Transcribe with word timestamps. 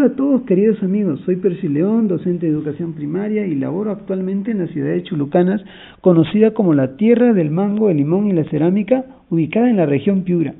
Hola 0.00 0.12
a 0.12 0.16
todos 0.16 0.42
queridos 0.44 0.82
amigos, 0.82 1.20
soy 1.26 1.36
Percy 1.36 1.68
León, 1.68 2.08
docente 2.08 2.46
de 2.46 2.52
educación 2.52 2.94
primaria 2.94 3.46
y 3.46 3.54
laboro 3.54 3.90
actualmente 3.90 4.50
en 4.50 4.60
la 4.60 4.66
ciudad 4.68 4.92
de 4.92 5.02
Chulucanas, 5.02 5.62
conocida 6.00 6.52
como 6.52 6.72
la 6.72 6.96
tierra 6.96 7.34
del 7.34 7.50
mango, 7.50 7.90
el 7.90 7.98
limón 7.98 8.26
y 8.26 8.32
la 8.32 8.44
cerámica, 8.44 9.04
ubicada 9.28 9.68
en 9.68 9.76
la 9.76 9.84
región 9.84 10.22
Piura. 10.22 10.54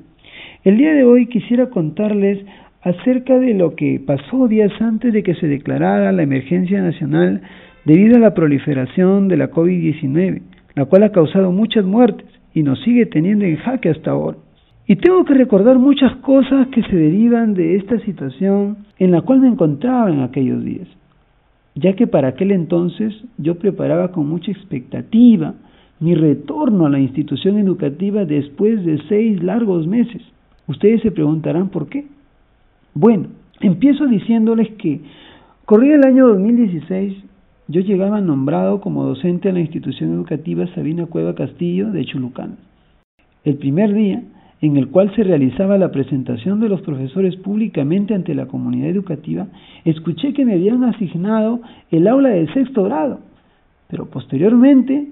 El 0.63 0.77
día 0.77 0.93
de 0.93 1.05
hoy 1.05 1.25
quisiera 1.25 1.71
contarles 1.71 2.45
acerca 2.83 3.39
de 3.39 3.55
lo 3.55 3.75
que 3.75 3.99
pasó 4.05 4.47
días 4.47 4.79
antes 4.79 5.11
de 5.11 5.23
que 5.23 5.33
se 5.33 5.47
declarara 5.47 6.11
la 6.11 6.21
emergencia 6.21 6.79
nacional 6.79 7.41
debido 7.83 8.17
a 8.17 8.19
la 8.19 8.35
proliferación 8.35 9.27
de 9.27 9.37
la 9.37 9.49
COVID-19, 9.49 10.39
la 10.75 10.85
cual 10.85 11.01
ha 11.01 11.11
causado 11.11 11.51
muchas 11.51 11.83
muertes 11.83 12.27
y 12.53 12.61
nos 12.61 12.79
sigue 12.83 13.07
teniendo 13.07 13.45
en 13.45 13.55
jaque 13.55 13.89
hasta 13.89 14.11
ahora. 14.11 14.37
Y 14.87 14.95
tengo 14.95 15.23
que 15.25 15.33
recordar 15.33 15.77
muchas 15.77 16.15
cosas 16.17 16.67
que 16.69 16.83
se 16.83 16.95
derivan 16.95 17.53
de 17.53 17.75
esta 17.75 17.99
situación 17.99 18.77
en 18.97 19.11
la 19.11 19.21
cual 19.21 19.39
me 19.39 19.47
encontraba 19.47 20.11
en 20.11 20.21
aquellos 20.21 20.63
días, 20.63 20.87
ya 21.75 21.93
que 21.93 22.07
para 22.07 22.29
aquel 22.29 22.51
entonces 22.51 23.13
yo 23.37 23.55
preparaba 23.55 24.11
con 24.11 24.27
mucha 24.27 24.51
expectativa 24.51 25.53
mi 25.99 26.15
retorno 26.15 26.87
a 26.87 26.89
la 26.89 26.99
institución 26.99 27.59
educativa 27.59 28.25
después 28.25 28.83
de 28.83 28.99
seis 29.07 29.41
largos 29.43 29.85
meses. 29.85 30.21
Ustedes 30.67 31.01
se 31.01 31.11
preguntarán 31.11 31.69
por 31.69 31.87
qué. 31.89 32.07
Bueno, 32.93 33.27
empiezo 33.59 34.07
diciéndoles 34.07 34.69
que 34.71 35.01
corría 35.65 35.95
el 35.95 36.03
año 36.03 36.27
2016, 36.27 37.13
yo 37.67 37.81
llegaba 37.81 38.19
nombrado 38.19 38.81
como 38.81 39.05
docente 39.05 39.49
en 39.49 39.55
la 39.55 39.61
institución 39.61 40.13
educativa 40.13 40.65
Sabina 40.73 41.05
Cueva 41.05 41.35
Castillo 41.35 41.91
de 41.91 42.03
Chulucán. 42.03 42.57
El 43.45 43.57
primer 43.57 43.93
día, 43.93 44.23
en 44.61 44.77
el 44.77 44.89
cual 44.89 45.13
se 45.15 45.23
realizaba 45.23 45.77
la 45.77 45.91
presentación 45.91 46.59
de 46.59 46.69
los 46.69 46.81
profesores 46.81 47.35
públicamente 47.37 48.13
ante 48.13 48.35
la 48.35 48.45
comunidad 48.45 48.89
educativa, 48.89 49.47
escuché 49.85 50.33
que 50.33 50.45
me 50.45 50.53
habían 50.53 50.83
asignado 50.83 51.61
el 51.89 52.07
aula 52.07 52.29
de 52.29 52.47
sexto 52.53 52.83
grado, 52.83 53.19
pero 53.89 54.05
posteriormente, 54.05 55.07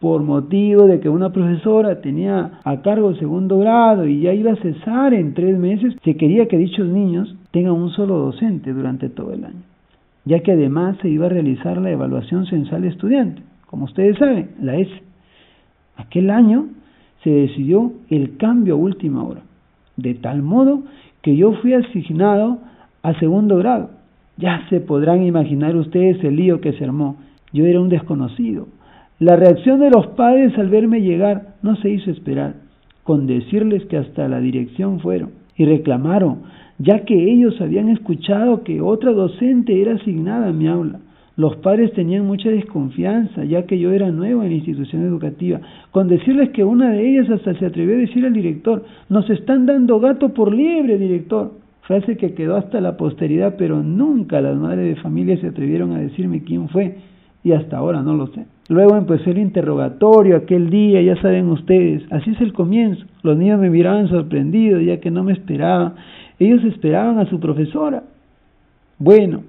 por 0.00 0.22
motivo 0.22 0.86
de 0.86 1.00
que 1.00 1.10
una 1.10 1.30
profesora 1.30 2.00
tenía 2.00 2.60
a 2.64 2.80
cargo 2.80 3.10
el 3.10 3.18
segundo 3.18 3.58
grado 3.58 4.06
y 4.06 4.20
ya 4.20 4.32
iba 4.32 4.52
a 4.52 4.56
cesar 4.56 5.12
en 5.12 5.34
tres 5.34 5.58
meses, 5.58 5.94
se 6.02 6.16
quería 6.16 6.48
que 6.48 6.56
dichos 6.56 6.88
niños 6.88 7.36
tengan 7.50 7.74
un 7.74 7.90
solo 7.90 8.16
docente 8.16 8.72
durante 8.72 9.10
todo 9.10 9.32
el 9.34 9.44
año, 9.44 9.62
ya 10.24 10.40
que 10.40 10.52
además 10.52 10.96
se 11.02 11.10
iba 11.10 11.26
a 11.26 11.30
realizar 11.30 11.76
la 11.78 11.90
evaluación 11.90 12.46
censal 12.46 12.84
estudiante, 12.84 13.42
como 13.66 13.84
ustedes 13.84 14.16
saben, 14.16 14.52
la 14.60 14.76
S. 14.76 14.90
Aquel 15.96 16.30
año 16.30 16.66
se 17.26 17.32
decidió 17.32 17.90
el 18.08 18.36
cambio 18.36 18.74
a 18.74 18.76
última 18.76 19.24
hora, 19.24 19.40
de 19.96 20.14
tal 20.14 20.42
modo 20.42 20.84
que 21.22 21.34
yo 21.34 21.54
fui 21.54 21.72
asignado 21.72 22.58
a 23.02 23.18
segundo 23.18 23.56
grado. 23.56 23.90
Ya 24.36 24.64
se 24.70 24.78
podrán 24.78 25.24
imaginar 25.24 25.74
ustedes 25.74 26.22
el 26.22 26.36
lío 26.36 26.60
que 26.60 26.74
se 26.74 26.84
armó. 26.84 27.16
Yo 27.52 27.66
era 27.66 27.80
un 27.80 27.88
desconocido. 27.88 28.68
La 29.18 29.34
reacción 29.34 29.80
de 29.80 29.90
los 29.90 30.06
padres 30.08 30.56
al 30.56 30.68
verme 30.68 31.00
llegar 31.00 31.56
no 31.62 31.74
se 31.74 31.90
hizo 31.90 32.12
esperar, 32.12 32.54
con 33.02 33.26
decirles 33.26 33.84
que 33.86 33.96
hasta 33.96 34.28
la 34.28 34.38
dirección 34.38 35.00
fueron 35.00 35.30
y 35.56 35.64
reclamaron, 35.64 36.42
ya 36.78 37.04
que 37.04 37.32
ellos 37.32 37.60
habían 37.60 37.88
escuchado 37.88 38.62
que 38.62 38.80
otra 38.80 39.10
docente 39.10 39.82
era 39.82 39.94
asignada 39.94 40.50
a 40.50 40.52
mi 40.52 40.68
aula. 40.68 41.00
Los 41.36 41.56
padres 41.56 41.92
tenían 41.92 42.26
mucha 42.26 42.48
desconfianza, 42.48 43.44
ya 43.44 43.66
que 43.66 43.78
yo 43.78 43.92
era 43.92 44.10
nuevo 44.10 44.42
en 44.42 44.48
la 44.48 44.54
institución 44.54 45.02
educativa, 45.02 45.60
con 45.90 46.08
decirles 46.08 46.48
que 46.50 46.64
una 46.64 46.90
de 46.92 47.10
ellas 47.10 47.28
hasta 47.28 47.52
se 47.58 47.66
atrevió 47.66 47.94
a 47.94 47.98
decir 47.98 48.24
al 48.24 48.32
director, 48.32 48.84
nos 49.10 49.28
están 49.28 49.66
dando 49.66 50.00
gato 50.00 50.30
por 50.30 50.54
liebre, 50.54 50.96
director. 50.96 51.52
Frase 51.82 52.16
que 52.16 52.32
quedó 52.32 52.56
hasta 52.56 52.80
la 52.80 52.96
posteridad, 52.96 53.56
pero 53.58 53.82
nunca 53.82 54.40
las 54.40 54.56
madres 54.56 54.96
de 54.96 55.02
familia 55.02 55.38
se 55.38 55.48
atrevieron 55.48 55.92
a 55.92 55.98
decirme 55.98 56.42
quién 56.42 56.70
fue, 56.70 56.96
y 57.44 57.52
hasta 57.52 57.76
ahora 57.76 58.00
no 58.00 58.14
lo 58.14 58.28
sé. 58.28 58.46
Luego 58.70 58.96
empezó 58.96 59.30
el 59.30 59.38
interrogatorio 59.38 60.36
aquel 60.36 60.70
día, 60.70 61.02
ya 61.02 61.20
saben 61.20 61.50
ustedes, 61.50 62.02
así 62.10 62.30
es 62.30 62.40
el 62.40 62.54
comienzo. 62.54 63.04
Los 63.22 63.36
niños 63.36 63.60
me 63.60 63.68
miraban 63.68 64.08
sorprendidos, 64.08 64.82
ya 64.82 65.00
que 65.00 65.10
no 65.10 65.22
me 65.22 65.34
esperaban. 65.34 65.94
Ellos 66.38 66.64
esperaban 66.64 67.18
a 67.18 67.26
su 67.26 67.38
profesora. 67.38 68.04
Bueno, 68.98 69.42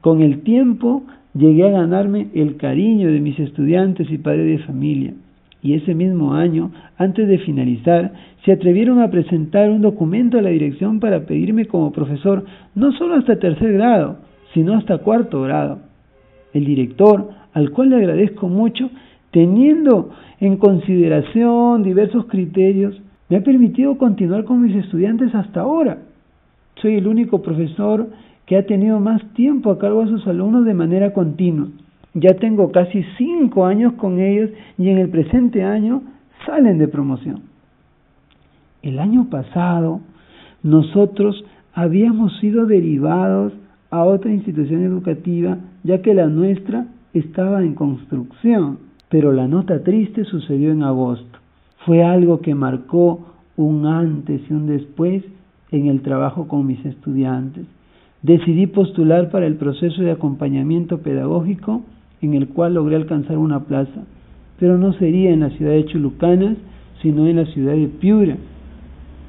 con 0.00 0.22
el 0.22 0.42
tiempo 0.42 1.02
llegué 1.34 1.66
a 1.66 1.70
ganarme 1.70 2.28
el 2.34 2.56
cariño 2.56 3.10
de 3.10 3.20
mis 3.20 3.38
estudiantes 3.38 4.10
y 4.10 4.18
padres 4.18 4.58
de 4.58 4.66
familia. 4.66 5.14
Y 5.62 5.74
ese 5.74 5.94
mismo 5.94 6.34
año, 6.34 6.72
antes 6.98 7.28
de 7.28 7.38
finalizar, 7.38 8.12
se 8.44 8.52
atrevieron 8.52 9.00
a 9.00 9.10
presentar 9.10 9.70
un 9.70 9.82
documento 9.82 10.38
a 10.38 10.42
la 10.42 10.50
dirección 10.50 10.98
para 10.98 11.24
pedirme 11.24 11.66
como 11.66 11.92
profesor 11.92 12.44
no 12.74 12.92
solo 12.92 13.14
hasta 13.14 13.38
tercer 13.38 13.72
grado, 13.74 14.18
sino 14.52 14.74
hasta 14.74 14.98
cuarto 14.98 15.42
grado. 15.42 15.78
El 16.52 16.64
director, 16.64 17.30
al 17.54 17.70
cual 17.70 17.90
le 17.90 17.96
agradezco 17.96 18.48
mucho, 18.48 18.90
teniendo 19.30 20.10
en 20.40 20.56
consideración 20.56 21.84
diversos 21.84 22.26
criterios, 22.26 23.00
me 23.28 23.36
ha 23.36 23.42
permitido 23.42 23.96
continuar 23.96 24.44
con 24.44 24.60
mis 24.60 24.74
estudiantes 24.74 25.34
hasta 25.34 25.60
ahora. 25.60 25.98
Soy 26.82 26.96
el 26.96 27.06
único 27.06 27.40
profesor 27.40 28.08
que 28.46 28.56
ha 28.56 28.66
tenido 28.66 29.00
más 29.00 29.22
tiempo 29.34 29.70
a 29.70 29.78
cargo 29.78 30.04
de 30.04 30.10
sus 30.10 30.26
alumnos 30.26 30.64
de 30.64 30.74
manera 30.74 31.12
continua. 31.12 31.68
Ya 32.14 32.34
tengo 32.34 32.72
casi 32.72 33.04
cinco 33.16 33.64
años 33.64 33.94
con 33.94 34.20
ellos 34.20 34.50
y 34.76 34.88
en 34.88 34.98
el 34.98 35.08
presente 35.08 35.64
año 35.64 36.02
salen 36.44 36.78
de 36.78 36.88
promoción. 36.88 37.42
El 38.82 38.98
año 38.98 39.30
pasado 39.30 40.00
nosotros 40.62 41.44
habíamos 41.72 42.38
sido 42.38 42.66
derivados 42.66 43.52
a 43.90 44.04
otra 44.04 44.32
institución 44.32 44.82
educativa 44.82 45.58
ya 45.84 46.02
que 46.02 46.14
la 46.14 46.26
nuestra 46.26 46.86
estaba 47.14 47.62
en 47.62 47.74
construcción, 47.74 48.78
pero 49.08 49.32
la 49.32 49.46
nota 49.46 49.82
triste 49.82 50.24
sucedió 50.24 50.72
en 50.72 50.82
agosto. 50.82 51.38
Fue 51.84 52.02
algo 52.02 52.40
que 52.40 52.54
marcó 52.54 53.26
un 53.56 53.86
antes 53.86 54.40
y 54.48 54.52
un 54.52 54.66
después 54.66 55.24
en 55.70 55.86
el 55.86 56.02
trabajo 56.02 56.48
con 56.48 56.66
mis 56.66 56.84
estudiantes. 56.84 57.66
Decidí 58.22 58.68
postular 58.68 59.30
para 59.30 59.46
el 59.46 59.56
proceso 59.56 60.00
de 60.00 60.12
acompañamiento 60.12 60.98
pedagógico 60.98 61.82
en 62.20 62.34
el 62.34 62.48
cual 62.48 62.74
logré 62.74 62.94
alcanzar 62.94 63.36
una 63.36 63.64
plaza, 63.64 64.04
pero 64.60 64.78
no 64.78 64.92
sería 64.92 65.30
en 65.30 65.40
la 65.40 65.50
ciudad 65.50 65.72
de 65.72 65.86
Chulucanas, 65.86 66.56
sino 67.02 67.26
en 67.26 67.36
la 67.36 67.46
ciudad 67.46 67.72
de 67.72 67.88
Piura. 67.88 68.36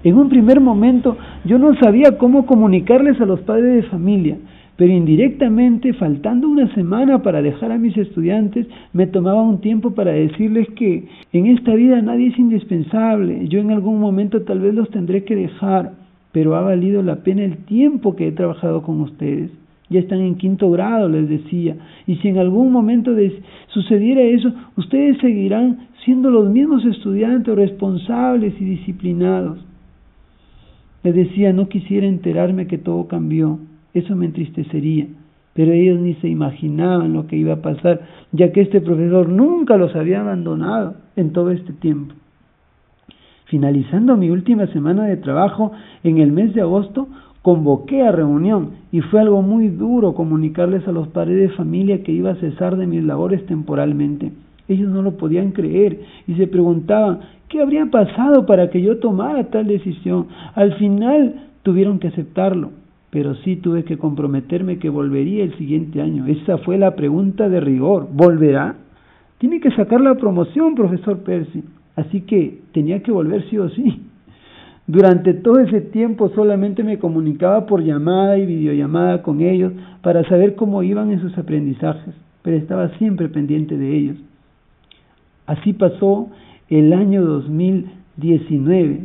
En 0.03 0.15
un 0.15 0.29
primer 0.29 0.61
momento 0.61 1.17
yo 1.43 1.57
no 1.57 1.73
sabía 1.75 2.19
cómo 2.19 2.45
comunicarles 2.45 3.19
a 3.19 3.25
los 3.25 3.39
padres 3.41 3.83
de 3.83 3.89
familia, 3.89 4.37
pero 4.75 4.93
indirectamente, 4.93 5.93
faltando 5.93 6.47
una 6.47 6.71
semana 6.75 7.23
para 7.23 7.41
dejar 7.41 7.71
a 7.71 7.79
mis 7.79 7.97
estudiantes, 7.97 8.67
me 8.91 9.07
tomaba 9.07 9.41
un 9.41 9.59
tiempo 9.59 9.91
para 9.91 10.11
decirles 10.11 10.67
que 10.75 11.07
en 11.31 11.47
esta 11.47 11.73
vida 11.73 11.99
nadie 12.01 12.27
es 12.27 12.37
indispensable, 12.37 13.47
yo 13.47 13.59
en 13.59 13.71
algún 13.71 13.99
momento 13.99 14.43
tal 14.43 14.59
vez 14.59 14.75
los 14.75 14.89
tendré 14.89 15.23
que 15.23 15.35
dejar, 15.35 16.02
pero 16.33 16.55
ha 16.55 16.61
valido 16.61 17.01
la 17.03 17.17
pena 17.17 17.43
el 17.43 17.57
tiempo 17.59 18.15
que 18.17 18.27
he 18.27 18.31
trabajado 18.33 18.81
con 18.81 18.99
ustedes. 18.99 19.51
Ya 19.89 19.99
están 19.99 20.19
en 20.19 20.35
quinto 20.35 20.71
grado, 20.71 21.07
les 21.07 21.29
decía, 21.29 21.77
y 22.07 22.15
si 22.17 22.27
en 22.27 22.39
algún 22.39 22.71
momento 22.71 23.11
sucediera 23.67 24.21
eso, 24.23 24.51
ustedes 24.75 25.19
seguirán 25.19 25.87
siendo 26.03 26.31
los 26.31 26.49
mismos 26.49 26.83
estudiantes 26.85 27.55
responsables 27.55 28.59
y 28.59 28.65
disciplinados. 28.65 29.59
Les 31.03 31.13
decía, 31.13 31.53
no 31.53 31.69
quisiera 31.69 32.07
enterarme 32.07 32.65
que 32.65 32.79
todo 32.79 33.07
cambió, 33.07 33.59
eso 33.93 34.15
me 34.15 34.25
entristecería, 34.25 35.05
pero 35.53 35.71
ellos 35.71 35.99
ni 35.99 36.15
se 36.15 36.29
imaginaban 36.29 37.13
lo 37.13 37.27
que 37.27 37.37
iba 37.37 37.53
a 37.53 37.61
pasar, 37.61 38.01
ya 38.31 38.51
que 38.51 38.61
este 38.61 38.81
profesor 38.81 39.29
nunca 39.29 39.77
los 39.77 39.95
había 39.95 40.21
abandonado 40.21 40.95
en 41.15 41.31
todo 41.31 41.51
este 41.51 41.73
tiempo. 41.73 42.15
Finalizando 43.53 44.17
mi 44.17 44.31
última 44.31 44.65
semana 44.65 45.05
de 45.05 45.17
trabajo 45.17 45.73
en 46.03 46.17
el 46.17 46.31
mes 46.31 46.55
de 46.55 46.61
agosto, 46.61 47.07
convoqué 47.43 48.01
a 48.01 48.11
reunión 48.11 48.71
y 48.91 49.01
fue 49.01 49.19
algo 49.19 49.43
muy 49.43 49.67
duro 49.67 50.15
comunicarles 50.15 50.87
a 50.87 50.91
los 50.91 51.09
padres 51.09 51.37
de 51.37 51.55
familia 51.55 52.01
que 52.01 52.11
iba 52.11 52.31
a 52.31 52.35
cesar 52.37 52.77
de 52.77 52.87
mis 52.87 53.03
labores 53.03 53.45
temporalmente. 53.45 54.31
Ellos 54.67 54.89
no 54.89 55.03
lo 55.03 55.17
podían 55.17 55.51
creer 55.51 55.99
y 56.25 56.33
se 56.33 56.47
preguntaban 56.47 57.19
qué 57.47 57.61
habría 57.61 57.85
pasado 57.85 58.47
para 58.47 58.71
que 58.71 58.81
yo 58.81 58.97
tomara 58.97 59.43
tal 59.51 59.67
decisión. 59.67 60.29
Al 60.55 60.73
final 60.77 61.49
tuvieron 61.61 61.99
que 61.99 62.07
aceptarlo, 62.07 62.71
pero 63.11 63.35
sí 63.35 63.57
tuve 63.57 63.83
que 63.83 63.99
comprometerme 63.99 64.79
que 64.79 64.89
volvería 64.89 65.43
el 65.43 65.55
siguiente 65.59 66.01
año. 66.01 66.25
Esa 66.25 66.57
fue 66.57 66.79
la 66.79 66.95
pregunta 66.95 67.49
de 67.49 67.59
rigor. 67.59 68.07
¿Volverá? 68.11 68.77
Tiene 69.37 69.59
que 69.59 69.69
sacar 69.75 70.01
la 70.01 70.15
promoción, 70.15 70.73
profesor 70.73 71.19
Percy. 71.19 71.63
Así 71.95 72.21
que 72.21 72.61
tenía 72.71 73.03
que 73.03 73.11
volver 73.11 73.47
sí 73.49 73.57
o 73.57 73.69
sí. 73.69 74.01
Durante 74.85 75.33
todo 75.33 75.59
ese 75.59 75.79
tiempo 75.79 76.29
solamente 76.29 76.83
me 76.83 76.99
comunicaba 76.99 77.65
por 77.65 77.83
llamada 77.83 78.37
y 78.37 78.45
videollamada 78.45 79.21
con 79.21 79.39
ellos 79.41 79.71
para 80.01 80.27
saber 80.27 80.55
cómo 80.55 80.83
iban 80.83 81.11
en 81.11 81.21
sus 81.21 81.37
aprendizajes, 81.37 82.13
pero 82.41 82.57
estaba 82.57 82.89
siempre 82.97 83.29
pendiente 83.29 83.77
de 83.77 83.95
ellos. 83.95 84.17
Así 85.45 85.73
pasó 85.73 86.29
el 86.69 86.91
año 86.91 87.23
2019 87.23 89.01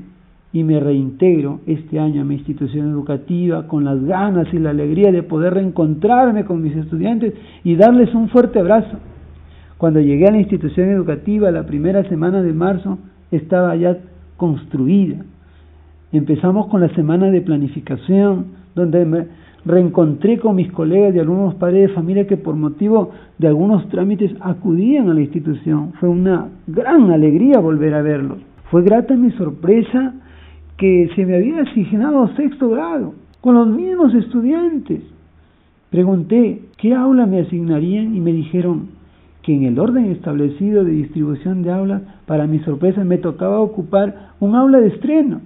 y 0.52 0.64
me 0.64 0.80
reintegro 0.80 1.60
este 1.66 2.00
año 2.00 2.22
a 2.22 2.24
mi 2.24 2.36
institución 2.36 2.90
educativa 2.90 3.68
con 3.68 3.84
las 3.84 4.02
ganas 4.04 4.52
y 4.52 4.58
la 4.58 4.70
alegría 4.70 5.12
de 5.12 5.22
poder 5.22 5.54
reencontrarme 5.54 6.44
con 6.44 6.62
mis 6.62 6.74
estudiantes 6.74 7.34
y 7.62 7.76
darles 7.76 8.12
un 8.14 8.28
fuerte 8.30 8.58
abrazo. 8.58 8.98
Cuando 9.78 10.00
llegué 10.00 10.26
a 10.26 10.32
la 10.32 10.38
institución 10.38 10.88
educativa 10.88 11.52
la 11.52 11.64
primera 11.64 12.02
semana 12.08 12.42
de 12.42 12.52
marzo 12.52 12.98
estaba 13.30 13.76
ya 13.76 13.96
construida. 14.36 15.24
Empezamos 16.10 16.66
con 16.66 16.80
la 16.80 16.88
semana 16.94 17.30
de 17.30 17.42
planificación, 17.42 18.46
donde 18.74 19.04
me 19.04 19.26
reencontré 19.64 20.38
con 20.38 20.56
mis 20.56 20.72
colegas 20.72 21.14
y 21.14 21.20
algunos 21.20 21.54
padres 21.54 21.88
de 21.88 21.94
familia 21.94 22.26
que 22.26 22.36
por 22.36 22.56
motivo 22.56 23.12
de 23.38 23.46
algunos 23.46 23.88
trámites 23.88 24.32
acudían 24.40 25.10
a 25.10 25.14
la 25.14 25.20
institución. 25.20 25.92
Fue 26.00 26.08
una 26.08 26.48
gran 26.66 27.10
alegría 27.12 27.60
volver 27.60 27.94
a 27.94 28.02
verlos. 28.02 28.38
Fue 28.70 28.82
grata 28.82 29.14
mi 29.14 29.30
sorpresa 29.32 30.14
que 30.76 31.08
se 31.14 31.24
me 31.24 31.36
había 31.36 31.62
asignado 31.62 32.28
sexto 32.34 32.70
grado, 32.70 33.14
con 33.40 33.54
los 33.54 33.68
mismos 33.68 34.12
estudiantes. 34.14 35.02
Pregunté 35.90 36.62
qué 36.78 36.94
aula 36.94 37.26
me 37.26 37.40
asignarían 37.40 38.16
y 38.16 38.20
me 38.20 38.32
dijeron 38.32 38.97
que 39.48 39.54
en 39.54 39.62
el 39.62 39.78
orden 39.78 40.10
establecido 40.10 40.84
de 40.84 40.90
distribución 40.90 41.62
de 41.62 41.72
aulas, 41.72 42.02
para 42.26 42.46
mi 42.46 42.58
sorpresa, 42.58 43.02
me 43.02 43.16
tocaba 43.16 43.60
ocupar 43.60 44.32
un 44.40 44.54
aula 44.54 44.78
de 44.78 44.88
estreno, 44.88 45.40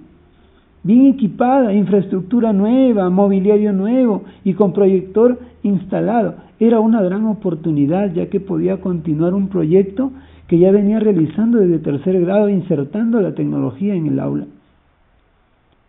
bien 0.82 1.06
equipada, 1.06 1.72
infraestructura 1.72 2.52
nueva, 2.52 3.08
mobiliario 3.10 3.72
nuevo 3.72 4.24
y 4.42 4.54
con 4.54 4.72
proyector 4.72 5.38
instalado. 5.62 6.34
Era 6.58 6.80
una 6.80 7.00
gran 7.00 7.26
oportunidad 7.26 8.12
ya 8.12 8.26
que 8.26 8.40
podía 8.40 8.80
continuar 8.80 9.34
un 9.34 9.46
proyecto 9.46 10.10
que 10.48 10.58
ya 10.58 10.72
venía 10.72 10.98
realizando 10.98 11.58
desde 11.58 11.78
tercer 11.78 12.20
grado 12.22 12.48
insertando 12.48 13.20
la 13.20 13.36
tecnología 13.36 13.94
en 13.94 14.08
el 14.08 14.18
aula. 14.18 14.46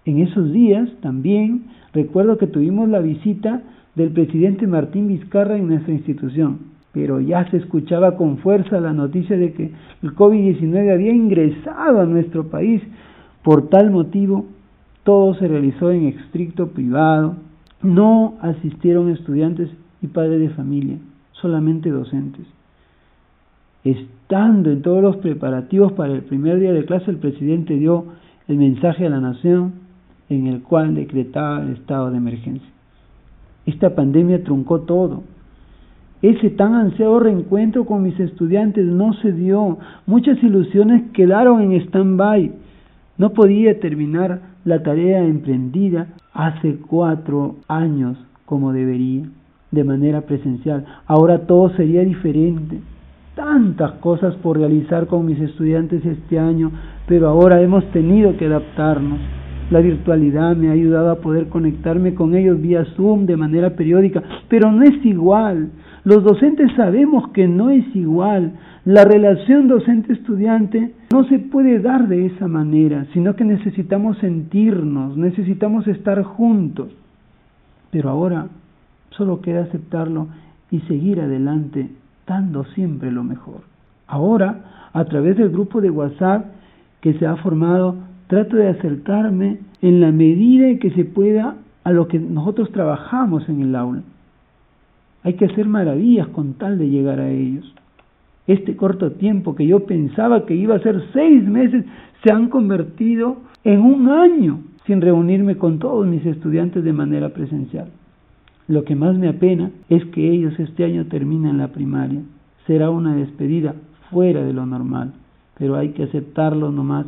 En 0.06 0.20
esos 0.20 0.54
días 0.54 0.88
también 1.02 1.64
recuerdo 1.96 2.38
que 2.38 2.46
tuvimos 2.46 2.88
la 2.90 3.00
visita 3.00 3.64
del 3.96 4.12
presidente 4.12 4.68
Martín 4.68 5.08
Vizcarra 5.08 5.58
en 5.58 5.68
nuestra 5.68 5.94
institución, 5.96 6.73
pero 6.94 7.20
ya 7.20 7.50
se 7.50 7.58
escuchaba 7.58 8.16
con 8.16 8.38
fuerza 8.38 8.80
la 8.80 8.94
noticia 8.94 9.36
de 9.36 9.52
que 9.54 9.72
el 10.04 10.16
COVID-19 10.16 10.94
había 10.94 11.12
ingresado 11.12 12.00
a 12.00 12.06
nuestro 12.06 12.50
país. 12.50 12.82
Por 13.42 13.68
tal 13.70 13.90
motivo, 13.90 14.46
todo 15.04 15.34
se 15.36 15.48
realizó 15.48 15.92
en 15.92 16.08
estricto 16.08 16.68
privado, 16.68 17.36
no 17.82 18.36
asistieron 18.42 19.10
estudiantes 19.10 19.70
y 20.02 20.08
padres 20.08 20.40
de 20.40 20.50
familia, 20.50 20.98
solamente 21.34 21.90
docentes. 21.90 22.46
Estando 23.84 24.72
en 24.72 24.82
todos 24.82 25.02
los 25.02 25.18
preparativos 25.18 25.92
para 25.94 26.14
el 26.14 26.22
primer 26.22 26.60
día 26.60 26.72
de 26.72 26.86
clase, 26.86 27.12
el 27.12 27.18
presidente 27.18 27.76
dio 27.76 28.06
el 28.48 28.58
mensaje 28.58 29.06
a 29.06 29.10
la 29.10 29.20
nación 29.20 29.74
en 30.30 30.48
el 30.48 30.62
cual 30.62 30.96
decretaba 30.96 31.62
el 31.64 31.74
estado 31.74 32.12
de 32.12 32.18
emergencia. 32.18 32.70
Esta 33.66 33.96
pandemia 33.96 34.44
truncó 34.44 34.82
todo. 34.82 35.24
Ese 36.24 36.52
tan 36.52 36.74
ansiado 36.74 37.20
reencuentro 37.20 37.84
con 37.86 38.02
mis 38.02 38.18
estudiantes 38.18 38.86
no 38.86 39.12
se 39.16 39.34
dio. 39.34 39.78
Muchas 40.06 40.42
ilusiones 40.42 41.12
quedaron 41.12 41.62
en 41.62 41.74
stand-by. 41.82 42.50
No 43.18 43.34
podía 43.34 43.78
terminar 43.82 44.40
la 44.64 44.82
tarea 44.82 45.20
emprendida 45.20 46.08
hace 46.34 46.78
cuatro 46.78 47.58
años 47.68 48.18
como 48.46 48.72
debería, 48.72 49.26
de 49.72 49.84
manera 49.84 50.22
presencial. 50.22 50.86
Ahora 51.08 51.40
todo 51.40 51.72
sería 51.76 52.06
diferente. 52.06 52.80
Tantas 53.36 53.92
cosas 53.96 54.34
por 54.36 54.58
realizar 54.58 55.08
con 55.08 55.26
mis 55.26 55.42
estudiantes 55.42 56.06
este 56.06 56.40
año, 56.40 56.72
pero 57.06 57.28
ahora 57.28 57.62
hemos 57.62 57.84
tenido 57.92 58.38
que 58.38 58.46
adaptarnos. 58.46 59.20
La 59.74 59.82
virtualidad 59.82 60.56
me 60.56 60.70
ha 60.70 60.74
ayudado 60.74 61.10
a 61.10 61.16
poder 61.16 61.50
conectarme 61.50 62.14
con 62.14 62.36
ellos 62.36 62.62
vía 62.62 62.86
Zoom 62.96 63.26
de 63.26 63.36
manera 63.36 63.72
periódica, 63.72 64.22
pero 64.48 64.72
no 64.72 64.84
es 64.84 65.04
igual. 65.04 65.72
Los 66.04 66.24
docentes 66.24 66.72
sabemos 66.76 67.30
que 67.30 67.48
no 67.48 67.72
es 67.72 67.84
igual. 67.96 68.52
La 68.86 69.04
relación 69.04 69.68
docente-estudiante 69.68 70.94
no 71.12 71.24
se 71.24 71.40
puede 71.40 71.80
dar 71.80 72.08
de 72.08 72.28
esa 72.28 72.48
manera, 72.48 73.08
sino 73.14 73.36
que 73.36 73.46
necesitamos 73.46 74.20
sentirnos, 74.20 75.18
necesitamos 75.18 75.88
estar 75.88 76.22
juntos. 76.22 76.90
Pero 77.90 78.12
ahora 78.12 78.50
solo 79.10 79.42
queda 79.42 79.64
aceptarlo 79.64 80.28
y 80.70 80.82
seguir 80.82 81.20
adelante, 81.20 81.90
dando 82.28 82.64
siempre 82.76 83.12
lo 83.12 83.24
mejor. 83.24 83.62
Ahora, 84.06 84.90
a 84.94 85.04
través 85.06 85.36
del 85.36 85.50
grupo 85.50 85.82
de 85.82 85.90
WhatsApp 85.90 86.46
que 87.02 87.16
se 87.16 87.26
ha 87.26 87.38
formado, 87.38 88.13
trato 88.34 88.58
de 88.58 88.68
acercarme 88.68 89.60
en 89.84 90.02
la 90.02 90.12
medida 90.12 90.68
en 90.68 90.80
que 90.80 90.90
se 90.90 91.06
pueda 91.06 91.56
a 91.84 91.92
lo 91.92 92.08
que 92.08 92.18
nosotros 92.18 92.72
trabajamos 92.72 93.48
en 93.48 93.62
el 93.62 93.76
aula. 93.76 94.02
Hay 95.22 95.36
que 95.36 95.46
hacer 95.46 95.68
maravillas 95.68 96.30
con 96.30 96.56
tal 96.56 96.80
de 96.80 96.90
llegar 96.90 97.20
a 97.20 97.30
ellos. 97.30 97.72
Este 98.48 98.76
corto 98.76 99.12
tiempo 99.12 99.54
que 99.54 99.68
yo 99.68 99.82
pensaba 99.82 100.48
que 100.48 100.56
iba 100.56 100.74
a 100.74 100.80
ser 100.80 101.00
seis 101.14 101.48
meses, 101.48 101.86
se 102.24 102.32
han 102.32 102.50
convertido 102.50 103.38
en 103.64 103.82
un 103.82 104.10
año 104.10 104.62
sin 104.88 105.02
reunirme 105.02 105.58
con 105.58 105.78
todos 105.78 106.08
mis 106.08 106.26
estudiantes 106.26 106.84
de 106.84 106.92
manera 106.92 107.30
presencial. 107.30 107.90
Lo 108.68 108.84
que 108.84 108.96
más 108.96 109.16
me 109.16 109.28
apena 109.28 109.70
es 109.90 110.04
que 110.06 110.32
ellos 110.32 110.60
este 110.60 110.86
año 110.86 111.06
terminan 111.06 111.60
la 111.60 111.68
primaria. 111.68 112.22
Será 112.66 112.90
una 112.90 113.16
despedida 113.16 113.76
fuera 114.10 114.44
de 114.44 114.54
lo 114.54 114.66
normal, 114.66 115.14
pero 115.56 115.76
hay 115.76 115.90
que 115.90 116.06
aceptarlo 116.06 116.72
nomás 116.72 117.06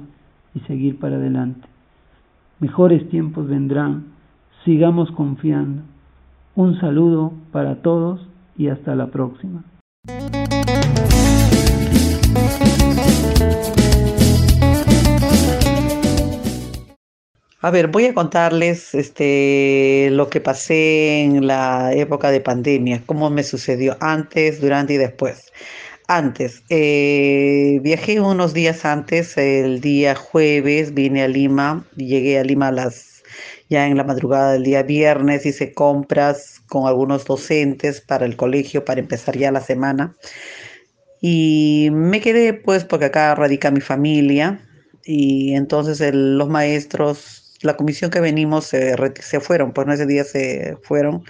y 0.56 0.62
seguir 0.62 0.98
para 0.98 1.18
adelante. 1.18 1.68
Mejores 2.60 3.08
tiempos 3.10 3.48
vendrán, 3.48 4.06
sigamos 4.64 5.12
confiando. 5.12 5.84
Un 6.56 6.80
saludo 6.80 7.34
para 7.52 7.82
todos 7.82 8.26
y 8.58 8.70
hasta 8.70 8.96
la 8.96 9.08
próxima. 9.08 9.64
A 17.66 17.72
ver, 17.72 17.88
voy 17.88 18.06
a 18.06 18.14
contarles 18.14 18.94
este, 18.94 20.10
lo 20.12 20.30
que 20.30 20.40
pasé 20.40 21.24
en 21.24 21.48
la 21.48 21.94
época 21.94 22.30
de 22.30 22.40
pandemia, 22.40 23.02
cómo 23.08 23.32
me 23.32 23.42
sucedió 23.42 23.98
antes, 24.02 24.62
durante 24.62 24.94
y 24.94 24.98
después. 24.98 25.52
Antes, 26.08 26.62
eh, 26.70 27.80
viajé 27.82 28.20
unos 28.20 28.54
días 28.54 28.86
antes, 28.86 29.38
el 29.38 29.82
día 29.82 30.14
jueves 30.14 30.94
vine 30.94 31.24
a 31.24 31.28
Lima, 31.28 31.84
llegué 31.96 32.38
a 32.38 32.44
Lima 32.44 32.72
las, 32.72 33.24
ya 33.72 33.88
en 33.88 33.98
la 33.98 34.04
madrugada 34.04 34.54
del 34.54 34.64
día 34.64 34.84
viernes, 34.84 35.48
hice 35.48 35.74
compras 35.74 36.62
con 36.68 36.88
algunos 36.88 37.26
docentes 37.26 38.02
para 38.02 38.28
el 38.28 38.36
colegio 38.36 38.86
para 38.86 39.00
empezar 39.00 39.36
ya 39.36 39.52
la 39.52 39.62
semana. 39.62 40.16
Y 41.22 41.90
me 41.92 42.22
quedé 42.22 42.54
pues 42.54 42.84
porque 42.84 43.06
acá 43.06 43.34
radica 43.34 43.72
mi 43.72 43.82
familia 43.82 44.60
y 45.06 45.56
entonces 45.56 46.00
los 46.14 46.50
maestros, 46.50 47.56
la 47.62 47.78
comisión 47.78 48.12
que 48.12 48.20
venimos 48.20 48.66
se, 48.66 48.96
se 49.22 49.40
fueron, 49.40 49.74
pues 49.74 49.88
no 49.88 49.94
ese 49.94 50.06
día 50.06 50.24
se 50.24 50.78
fueron 50.84 51.24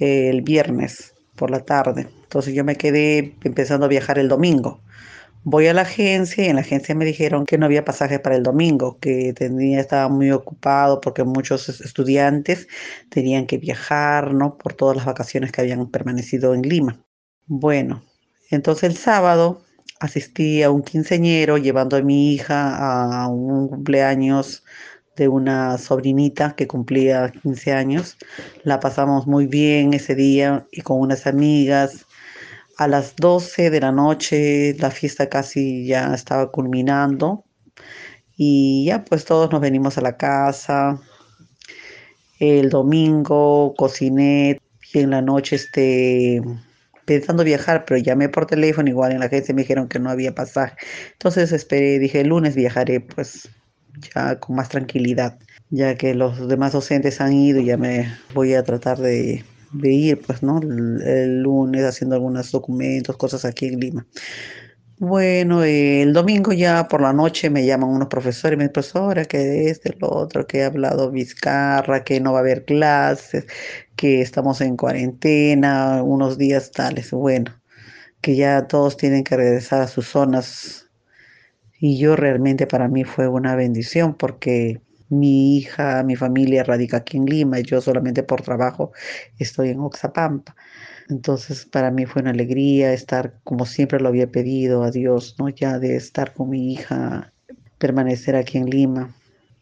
eh, 0.00 0.28
el 0.28 0.42
viernes 0.42 1.14
por 1.34 1.50
la 1.50 1.60
tarde. 1.60 2.08
Entonces 2.32 2.54
yo 2.54 2.64
me 2.64 2.76
quedé 2.76 3.36
empezando 3.44 3.84
a 3.84 3.90
viajar 3.90 4.18
el 4.18 4.26
domingo. 4.26 4.80
Voy 5.44 5.66
a 5.66 5.74
la 5.74 5.82
agencia 5.82 6.42
y 6.42 6.48
en 6.48 6.56
la 6.56 6.62
agencia 6.62 6.94
me 6.94 7.04
dijeron 7.04 7.44
que 7.44 7.58
no 7.58 7.66
había 7.66 7.84
pasaje 7.84 8.18
para 8.18 8.36
el 8.36 8.42
domingo, 8.42 8.96
que 9.00 9.34
tenía, 9.34 9.80
estaba 9.80 10.08
muy 10.08 10.30
ocupado 10.30 11.02
porque 11.02 11.24
muchos 11.24 11.68
estudiantes 11.68 12.68
tenían 13.10 13.46
que 13.46 13.58
viajar, 13.58 14.32
¿no? 14.32 14.56
Por 14.56 14.72
todas 14.72 14.96
las 14.96 15.04
vacaciones 15.04 15.52
que 15.52 15.60
habían 15.60 15.90
permanecido 15.90 16.54
en 16.54 16.62
Lima. 16.62 16.98
Bueno, 17.48 18.02
entonces 18.50 18.84
el 18.84 18.96
sábado 18.96 19.60
asistí 20.00 20.62
a 20.62 20.70
un 20.70 20.82
quinceñero 20.82 21.58
llevando 21.58 21.98
a 21.98 22.00
mi 22.00 22.32
hija 22.32 23.24
a 23.24 23.28
un 23.28 23.68
cumpleaños 23.68 24.64
de 25.16 25.28
una 25.28 25.76
sobrinita 25.76 26.54
que 26.56 26.66
cumplía 26.66 27.30
15 27.42 27.72
años. 27.74 28.16
La 28.64 28.80
pasamos 28.80 29.26
muy 29.26 29.46
bien 29.46 29.92
ese 29.92 30.14
día 30.14 30.66
y 30.72 30.80
con 30.80 30.98
unas 30.98 31.26
amigas 31.26 32.06
a 32.78 32.88
las 32.88 33.16
12 33.16 33.70
de 33.70 33.80
la 33.80 33.92
noche 33.92 34.74
la 34.78 34.90
fiesta 34.90 35.28
casi 35.28 35.86
ya 35.86 36.14
estaba 36.14 36.50
culminando 36.50 37.44
y 38.36 38.86
ya 38.86 39.04
pues 39.04 39.24
todos 39.24 39.50
nos 39.50 39.60
venimos 39.60 39.98
a 39.98 40.00
la 40.00 40.16
casa. 40.16 41.00
El 42.38 42.70
domingo 42.70 43.74
cociné 43.76 44.60
y 44.92 44.98
en 44.98 45.10
la 45.10 45.22
noche 45.22 45.56
este 45.56 46.42
pensando 47.04 47.44
viajar, 47.44 47.84
pero 47.84 47.98
llamé 47.98 48.28
por 48.28 48.46
teléfono, 48.46 48.88
igual 48.88 49.12
en 49.12 49.20
la 49.20 49.26
agencia 49.26 49.54
me 49.54 49.62
dijeron 49.62 49.88
que 49.88 49.98
no 49.98 50.10
había 50.10 50.34
pasaje. 50.34 50.76
Entonces 51.12 51.52
esperé, 51.52 51.98
dije, 51.98 52.20
el 52.20 52.28
lunes 52.28 52.54
viajaré 52.54 53.00
pues 53.00 53.48
ya 54.14 54.38
con 54.38 54.56
más 54.56 54.68
tranquilidad, 54.68 55.38
ya 55.70 55.96
que 55.96 56.14
los 56.14 56.48
demás 56.48 56.72
docentes 56.72 57.20
han 57.20 57.32
ido 57.32 57.60
y 57.60 57.66
ya 57.66 57.76
me 57.76 58.12
voy 58.34 58.54
a 58.54 58.62
tratar 58.62 58.98
de 58.98 59.44
de 59.72 59.92
ir, 59.92 60.20
pues, 60.20 60.42
¿no? 60.42 60.60
El, 60.60 61.42
lunes 61.42 61.84
haciendo 61.84 62.16
algunos 62.16 62.50
documentos, 62.52 63.16
cosas 63.16 63.44
aquí 63.44 63.66
en 63.66 63.80
Lima. 63.80 64.06
Bueno, 64.98 65.64
el 65.64 66.12
domingo 66.12 66.52
ya 66.52 66.86
por 66.88 67.00
la 67.02 67.12
noche 67.12 67.50
me 67.50 67.66
llaman 67.66 67.90
unos 67.90 68.08
profesores, 68.08 68.58
mi 68.58 68.68
profesora, 68.68 69.24
que 69.24 69.68
este, 69.68 69.96
lo 69.98 70.08
otro, 70.10 70.46
que 70.46 70.58
he 70.58 70.64
hablado 70.64 71.10
Vizcarra, 71.10 72.04
que 72.04 72.20
no 72.20 72.32
va 72.32 72.38
a 72.38 72.42
haber 72.42 72.64
clases, 72.64 73.46
que 73.96 74.20
estamos 74.22 74.60
en 74.60 74.76
cuarentena, 74.76 76.02
unos 76.04 76.38
días 76.38 76.70
tales. 76.70 77.10
Bueno, 77.10 77.52
que 78.20 78.36
ya 78.36 78.68
todos 78.68 78.96
tienen 78.96 79.24
que 79.24 79.36
regresar 79.36 79.82
a 79.82 79.88
sus 79.88 80.06
zonas. 80.08 80.88
Y 81.80 81.98
yo 81.98 82.16
realmente 82.16 82.66
para 82.68 82.88
mí 82.88 83.04
fue 83.04 83.28
una 83.28 83.56
bendición 83.56 84.14
porque 84.14 84.80
mi 85.12 85.58
hija, 85.58 86.02
mi 86.04 86.16
familia 86.16 86.64
radica 86.64 86.98
aquí 86.98 87.18
en 87.18 87.26
Lima 87.26 87.60
y 87.60 87.64
yo 87.64 87.80
solamente 87.80 88.22
por 88.22 88.42
trabajo 88.42 88.92
estoy 89.38 89.70
en 89.70 89.80
Oxapampa. 89.80 90.56
Entonces 91.08 91.66
para 91.66 91.90
mí 91.90 92.06
fue 92.06 92.22
una 92.22 92.30
alegría 92.30 92.92
estar 92.94 93.34
como 93.44 93.66
siempre 93.66 94.00
lo 94.00 94.08
había 94.08 94.28
pedido 94.30 94.82
a 94.84 94.90
Dios, 94.90 95.36
¿no? 95.38 95.48
Ya 95.50 95.78
de 95.78 95.96
estar 95.96 96.32
con 96.34 96.50
mi 96.50 96.72
hija, 96.72 97.32
permanecer 97.78 98.36
aquí 98.36 98.58
en 98.58 98.70
Lima. 98.70 99.14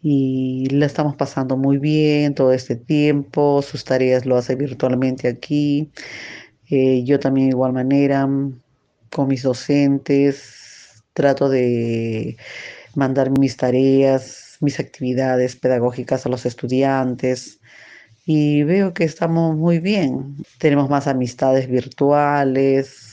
Y 0.02 0.66
la 0.70 0.86
estamos 0.86 1.16
pasando 1.16 1.56
muy 1.56 1.78
bien 1.78 2.34
todo 2.34 2.52
este 2.52 2.76
tiempo, 2.76 3.60
sus 3.62 3.84
tareas 3.84 4.26
lo 4.26 4.36
hace 4.36 4.54
virtualmente 4.54 5.28
aquí. 5.28 5.90
Eh, 6.70 7.04
yo 7.04 7.18
también 7.20 7.48
de 7.48 7.52
igual 7.52 7.72
manera, 7.72 8.28
con 9.10 9.28
mis 9.28 9.42
docentes, 9.42 11.02
trato 11.12 11.48
de 11.48 12.36
mandar 12.94 13.30
mis 13.38 13.56
tareas, 13.56 14.49
mis 14.60 14.78
actividades 14.78 15.56
pedagógicas 15.56 16.26
a 16.26 16.28
los 16.28 16.46
estudiantes 16.46 17.60
y 18.26 18.62
veo 18.62 18.94
que 18.94 19.04
estamos 19.04 19.56
muy 19.56 19.80
bien. 19.80 20.36
Tenemos 20.58 20.88
más 20.88 21.06
amistades 21.06 21.68
virtuales, 21.68 23.10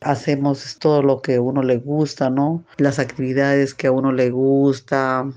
hacemos 0.00 0.78
todo 0.78 1.02
lo 1.02 1.20
que 1.20 1.36
a 1.36 1.40
uno 1.40 1.62
le 1.62 1.78
gusta, 1.78 2.30
¿no? 2.30 2.64
Las 2.78 2.98
actividades 2.98 3.74
que 3.74 3.88
a 3.88 3.92
uno 3.92 4.12
le 4.12 4.30
gusta, 4.30 5.30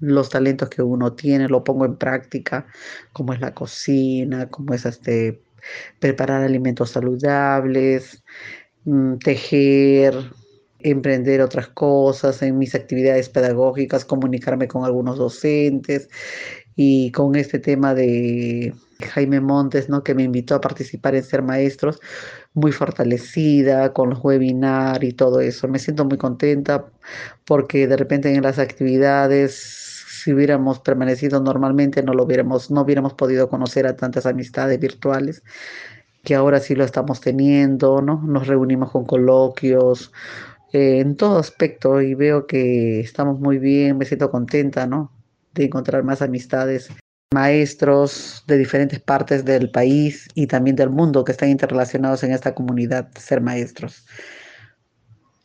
los 0.00 0.30
talentos 0.30 0.68
que 0.68 0.82
uno 0.82 1.12
tiene, 1.12 1.48
lo 1.48 1.64
pongo 1.64 1.84
en 1.84 1.96
práctica, 1.96 2.66
como 3.12 3.32
es 3.32 3.40
la 3.40 3.54
cocina, 3.54 4.48
como 4.48 4.74
es 4.74 4.86
este 4.86 5.42
preparar 5.98 6.42
alimentos 6.42 6.90
saludables, 6.90 8.22
mm, 8.84 9.16
tejer, 9.18 10.14
emprender 10.82 11.40
otras 11.40 11.68
cosas 11.68 12.42
en 12.42 12.58
mis 12.58 12.74
actividades 12.74 13.28
pedagógicas, 13.28 14.04
comunicarme 14.04 14.68
con 14.68 14.84
algunos 14.84 15.18
docentes 15.18 16.08
y 16.76 17.12
con 17.12 17.36
este 17.36 17.58
tema 17.58 17.94
de 17.94 18.74
Jaime 19.00 19.40
Montes, 19.40 19.88
¿no? 19.88 20.02
que 20.02 20.14
me 20.14 20.22
invitó 20.22 20.54
a 20.54 20.60
participar 20.60 21.14
en 21.14 21.24
Ser 21.24 21.42
Maestros, 21.42 22.00
muy 22.54 22.72
fortalecida 22.72 23.92
con 23.92 24.10
los 24.10 24.20
webinars 24.22 25.04
y 25.04 25.12
todo 25.12 25.40
eso. 25.40 25.68
Me 25.68 25.78
siento 25.78 26.04
muy 26.04 26.18
contenta 26.18 26.86
porque 27.44 27.86
de 27.86 27.96
repente 27.96 28.34
en 28.34 28.42
las 28.42 28.58
actividades 28.58 29.90
si 30.22 30.32
hubiéramos 30.34 30.80
permanecido 30.80 31.40
normalmente 31.40 32.02
no 32.02 32.12
lo 32.12 32.24
hubiéramos 32.24 32.70
no 32.70 32.82
hubiéramos 32.82 33.14
podido 33.14 33.48
conocer 33.48 33.86
a 33.86 33.96
tantas 33.96 34.26
amistades 34.26 34.78
virtuales 34.78 35.42
que 36.22 36.34
ahora 36.34 36.60
sí 36.60 36.74
lo 36.74 36.84
estamos 36.84 37.20
teniendo, 37.20 38.02
¿no? 38.02 38.22
Nos 38.22 38.46
reunimos 38.46 38.90
con 38.90 39.06
coloquios 39.06 40.12
eh, 40.72 41.00
en 41.00 41.16
todo 41.16 41.38
aspecto 41.38 42.00
y 42.00 42.14
veo 42.14 42.46
que 42.46 43.00
estamos 43.00 43.40
muy 43.40 43.58
bien, 43.58 43.98
me 43.98 44.04
siento 44.04 44.30
contenta, 44.30 44.86
¿no? 44.86 45.12
de 45.54 45.64
encontrar 45.64 46.04
más 46.04 46.22
amistades, 46.22 46.90
maestros 47.32 48.44
de 48.46 48.58
diferentes 48.58 49.00
partes 49.00 49.44
del 49.44 49.70
país 49.70 50.28
y 50.34 50.46
también 50.46 50.76
del 50.76 50.90
mundo 50.90 51.24
que 51.24 51.32
están 51.32 51.50
interrelacionados 51.50 52.22
en 52.24 52.32
esta 52.32 52.54
comunidad, 52.54 53.08
ser 53.18 53.40
maestros. 53.40 54.06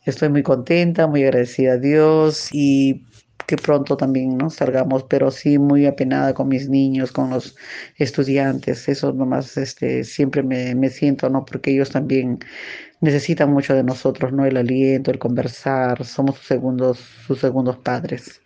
Estoy 0.04 0.28
muy 0.28 0.42
contenta, 0.42 1.06
muy 1.06 1.24
agradecida 1.24 1.72
a 1.72 1.78
Dios 1.78 2.48
y 2.52 3.04
que 3.46 3.56
pronto 3.56 3.96
también 3.96 4.36
¿no? 4.36 4.50
salgamos, 4.50 5.04
pero 5.04 5.30
sí 5.30 5.58
muy 5.58 5.86
apenada 5.86 6.34
con 6.34 6.48
mis 6.48 6.68
niños, 6.68 7.12
con 7.12 7.30
los 7.30 7.56
estudiantes. 7.96 8.88
Eso 8.88 9.12
nomás 9.12 9.56
este, 9.56 10.04
siempre 10.04 10.42
me, 10.42 10.74
me 10.74 10.90
siento, 10.90 11.28
¿no? 11.30 11.44
Porque 11.44 11.72
ellos 11.72 11.90
también 11.90 12.40
necesitan 13.00 13.52
mucho 13.52 13.74
de 13.74 13.84
nosotros, 13.84 14.32
¿no? 14.32 14.44
El 14.46 14.56
aliento, 14.56 15.10
el 15.10 15.18
conversar, 15.18 16.04
somos 16.04 16.36
sus 16.36 16.46
segundos, 16.46 16.98
sus 17.26 17.40
segundos 17.40 17.76
padres 17.78 18.42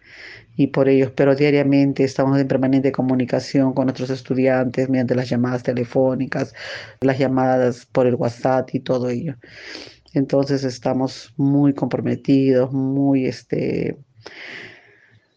y 0.56 0.66
por 0.68 0.88
ellos, 0.88 1.12
pero 1.14 1.34
diariamente 1.34 2.04
estamos 2.04 2.38
en 2.38 2.46
permanente 2.46 2.92
comunicación 2.92 3.72
con 3.72 3.86
nuestros 3.86 4.10
estudiantes 4.10 4.90
mediante 4.90 5.14
las 5.14 5.28
llamadas 5.28 5.62
telefónicas, 5.62 6.54
las 7.00 7.18
llamadas 7.18 7.86
por 7.86 8.06
el 8.06 8.14
WhatsApp 8.14 8.68
y 8.74 8.80
todo 8.80 9.08
ello. 9.08 9.36
Entonces 10.12 10.64
estamos 10.64 11.32
muy 11.36 11.72
comprometidos, 11.72 12.72
muy 12.72 13.26
este, 13.26 13.96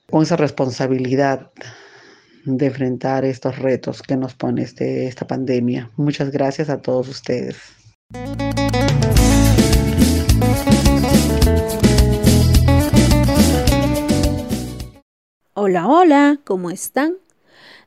con 0.10 0.24
esa 0.24 0.36
responsabilidad 0.36 1.52
de 2.46 2.66
enfrentar 2.66 3.24
estos 3.24 3.60
retos 3.60 4.02
que 4.02 4.18
nos 4.18 4.34
pone 4.34 4.64
este, 4.64 5.08
esta 5.08 5.26
pandemia. 5.26 5.90
Muchas 5.96 6.32
gracias 6.32 6.70
a 6.70 6.82
todos 6.82 7.08
ustedes. 7.08 7.56
Hola, 15.56 15.88
hola, 15.88 16.40
¿cómo 16.44 16.72
están? 16.72 17.16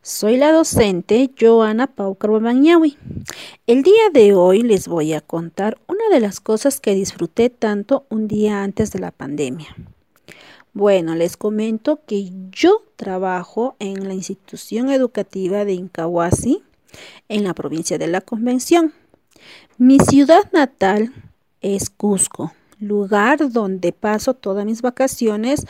Soy 0.00 0.36
la 0.36 0.52
docente 0.52 1.30
Joana 1.38 1.88
Paucar 1.88 2.40
Bañawi. 2.40 2.96
El 3.66 3.82
día 3.82 4.10
de 4.12 4.34
hoy 4.34 4.62
les 4.62 4.88
voy 4.88 5.12
a 5.12 5.20
contar 5.20 5.78
una 5.86 6.08
de 6.10 6.20
las 6.20 6.40
cosas 6.40 6.80
que 6.80 6.94
disfruté 6.94 7.50
tanto 7.50 8.06
un 8.08 8.28
día 8.28 8.62
antes 8.62 8.92
de 8.92 9.00
la 9.00 9.10
pandemia. 9.10 9.76
Bueno, 10.72 11.14
les 11.14 11.36
comento 11.36 12.00
que 12.06 12.30
yo 12.50 12.82
trabajo 12.96 13.76
en 13.78 14.08
la 14.08 14.14
institución 14.14 14.90
educativa 14.90 15.64
de 15.64 15.72
Incahuasi, 15.72 16.62
en 17.28 17.44
la 17.44 17.52
provincia 17.52 17.98
de 17.98 18.06
la 18.06 18.20
Convención. 18.20 18.94
Mi 19.78 19.98
ciudad 19.98 20.50
natal 20.52 21.12
es 21.60 21.90
Cusco, 21.90 22.52
lugar 22.78 23.50
donde 23.50 23.92
paso 23.92 24.34
todas 24.34 24.64
mis 24.64 24.82
vacaciones 24.82 25.66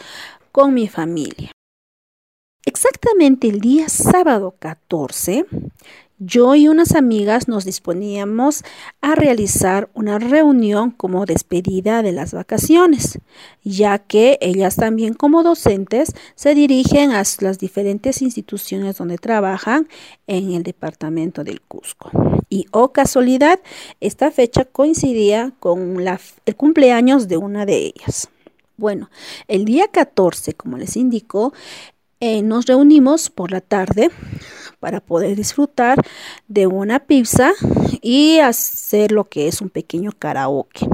con 0.53 0.75
mi 0.75 0.89
familia. 0.89 1.56
Exactamente 2.87 3.49
el 3.49 3.61
día 3.61 3.89
sábado 3.89 4.55
14, 4.61 5.45
yo 6.21 6.55
y 6.55 6.69
unas 6.69 6.95
amigas 6.95 7.49
nos 7.49 7.65
disponíamos 7.65 8.63
a 9.01 9.17
realizar 9.17 9.91
una 9.93 10.21
reunión 10.21 10.93
como 10.93 11.27
despedida 11.27 12.03
de 12.03 12.13
las 12.13 12.33
vacaciones, 12.33 13.19
ya 13.65 13.99
que 13.99 14.39
ellas 14.41 14.77
también 14.77 15.15
como 15.15 15.43
docentes 15.43 16.13
se 16.37 16.55
dirigen 16.55 17.11
a 17.11 17.25
las 17.41 17.59
diferentes 17.59 18.23
instituciones 18.23 18.99
donde 18.99 19.19
trabajan 19.19 19.89
en 20.29 20.53
el 20.53 20.63
departamento 20.63 21.43
del 21.43 21.63
Cusco. 21.63 22.13
Y 22.49 22.67
oh 22.71 22.93
casualidad, 22.93 23.59
esta 24.01 24.31
fecha 24.31 24.65
coincidía 24.65 25.53
con 25.59 25.97
el 26.47 26.57
cumpleaños 26.57 27.27
de 27.27 27.37
una 27.37 27.67
de 27.67 27.79
ellas. 27.79 28.29
Bueno, 28.79 29.11
el 29.49 29.65
día 29.65 29.89
14, 29.89 30.53
como 30.53 30.77
les 30.77 30.97
indicó, 30.99 31.55
eh, 32.21 32.43
nos 32.43 32.67
reunimos 32.67 33.31
por 33.31 33.51
la 33.51 33.61
tarde 33.61 34.11
para 34.81 35.01
poder 35.01 35.37
disfrutar 35.37 36.03
de 36.49 36.67
una 36.67 37.01
pizza 37.01 37.53
y 38.03 38.39
hacer 38.39 39.13
lo 39.13 39.29
que 39.29 39.49
es 39.49 39.61
un 39.61 39.71
pequeño 39.71 40.13
karaoke. 40.19 40.87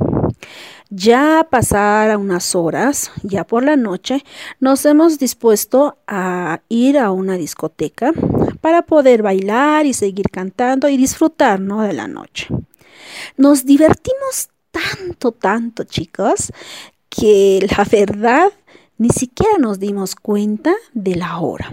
Ya 0.91 1.47
pasar 1.51 2.17
unas 2.17 2.55
horas, 2.55 3.11
ya 3.23 3.47
por 3.47 3.65
la 3.65 3.77
noche, 3.77 4.25
nos 4.61 4.85
hemos 4.85 5.19
dispuesto 5.19 5.97
a 6.07 6.61
ir 6.69 6.99
a 6.99 7.11
una 7.11 7.37
discoteca 7.37 8.13
para 8.61 8.83
poder 8.83 9.23
bailar 9.23 9.87
y 9.87 9.95
seguir 9.95 10.29
cantando 10.31 10.89
y 10.89 10.97
disfrutar 10.97 11.61
¿no? 11.61 11.83
de 11.83 11.93
la 11.93 12.09
noche. 12.09 12.49
Nos 13.37 13.65
divertimos 13.65 14.49
tanto, 14.71 15.33
tanto, 15.33 15.85
chicos, 15.85 16.53
que 17.09 17.67
la 17.77 17.85
verdad 17.91 18.53
ni 19.03 19.09
siquiera 19.09 19.59
nos 19.59 19.81
dimos 19.81 20.15
cuenta 20.15 20.77
de 20.95 21.17
la 21.17 21.41
hora. 21.41 21.69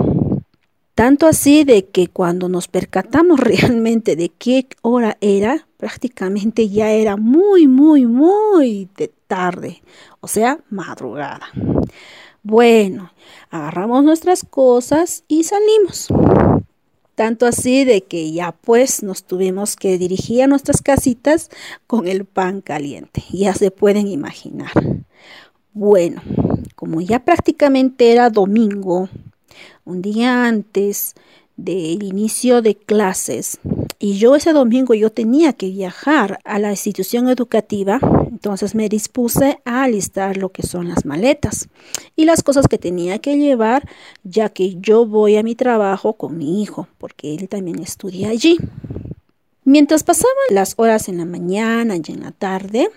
Tanto 0.96 1.28
así 1.28 1.64
de 1.64 1.86
que 1.86 2.08
cuando 2.08 2.50
nos 2.50 2.68
percatamos 2.68 3.40
realmente 3.40 4.16
de 4.16 4.30
qué 4.30 4.66
hora 4.82 5.16
era, 5.22 5.68
prácticamente 5.78 6.70
ya 6.70 6.90
era 6.90 7.18
muy, 7.18 7.68
muy, 7.68 8.08
muy 8.08 8.90
de 8.98 9.14
tarde, 9.28 9.84
o 10.22 10.28
sea, 10.28 10.60
madrugada. 10.72 11.50
Bueno, 12.42 13.14
agarramos 13.52 14.04
nuestras 14.04 14.44
cosas 14.44 15.24
y 15.28 15.44
salimos. 15.44 16.08
Tanto 17.14 17.46
así 17.46 17.86
de 17.86 18.06
que 18.06 18.32
ya 18.32 18.54
pues 18.54 19.04
nos 19.04 19.24
tuvimos 19.24 19.76
que 19.76 20.00
dirigir 20.00 20.42
a 20.42 20.48
nuestras 20.48 20.82
casitas 20.82 21.52
con 21.86 22.08
el 22.08 22.26
pan 22.26 22.62
caliente. 22.62 23.24
Ya 23.32 23.54
se 23.54 23.70
pueden 23.70 24.08
imaginar. 24.08 24.72
Bueno, 25.80 26.22
como 26.76 27.00
ya 27.00 27.24
prácticamente 27.24 28.12
era 28.12 28.30
domingo, 28.30 29.08
un 29.86 30.02
día 30.02 30.46
antes 30.46 31.16
del 31.56 32.04
inicio 32.04 32.62
de 32.62 32.76
clases 32.76 33.60
y 33.98 34.18
yo 34.18 34.36
ese 34.36 34.52
domingo 34.52 34.94
yo 34.94 35.10
tenía 35.10 35.54
que 35.54 35.70
viajar 35.70 36.42
a 36.44 36.60
la 36.60 36.72
institución 36.72 37.30
educativa, 37.30 37.98
entonces 38.30 38.76
me 38.76 38.90
dispuse 38.90 39.62
a 39.64 39.84
alistar 39.84 40.36
lo 40.36 40.50
que 40.50 40.64
son 40.64 40.90
las 40.90 41.06
maletas 41.06 41.70
y 42.18 42.26
las 42.26 42.44
cosas 42.44 42.68
que 42.68 42.78
tenía 42.78 43.20
que 43.20 43.38
llevar, 43.38 43.88
ya 44.26 44.50
que 44.50 44.76
yo 44.82 45.06
voy 45.06 45.38
a 45.38 45.44
mi 45.44 45.56
trabajo 45.56 46.12
con 46.12 46.38
mi 46.38 46.62
hijo, 46.62 46.90
porque 46.98 47.36
él 47.36 47.48
también 47.48 47.80
estudia 47.80 48.32
allí. 48.32 48.58
Mientras 49.64 50.04
pasaban 50.04 50.34
las 50.50 50.74
horas 50.76 51.08
en 51.08 51.20
la 51.20 51.26
mañana 51.26 51.96
y 51.96 52.12
en 52.12 52.20
la 52.20 52.32
tarde, 52.32 52.90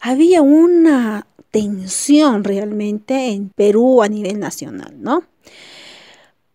había 0.00 0.42
una 0.42 1.28
tensión 1.54 2.42
realmente 2.42 3.28
en 3.28 3.48
Perú 3.50 4.02
a 4.02 4.08
nivel 4.08 4.40
nacional, 4.40 4.92
¿no? 4.98 5.22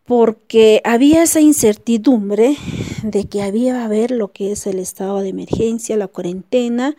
porque 0.04 0.82
había 0.84 1.24
esa 1.24 1.40
incertidumbre 1.40 2.58
de 3.04 3.30
que 3.30 3.44
había 3.44 3.80
a 3.80 3.86
haber 3.86 4.12
lo 4.12 4.34
que 4.34 4.52
es 4.52 4.68
el 4.68 4.80
estado 4.80 5.22
de 5.22 5.30
emergencia, 5.30 5.96
la 5.96 6.08
cuarentena 6.08 6.98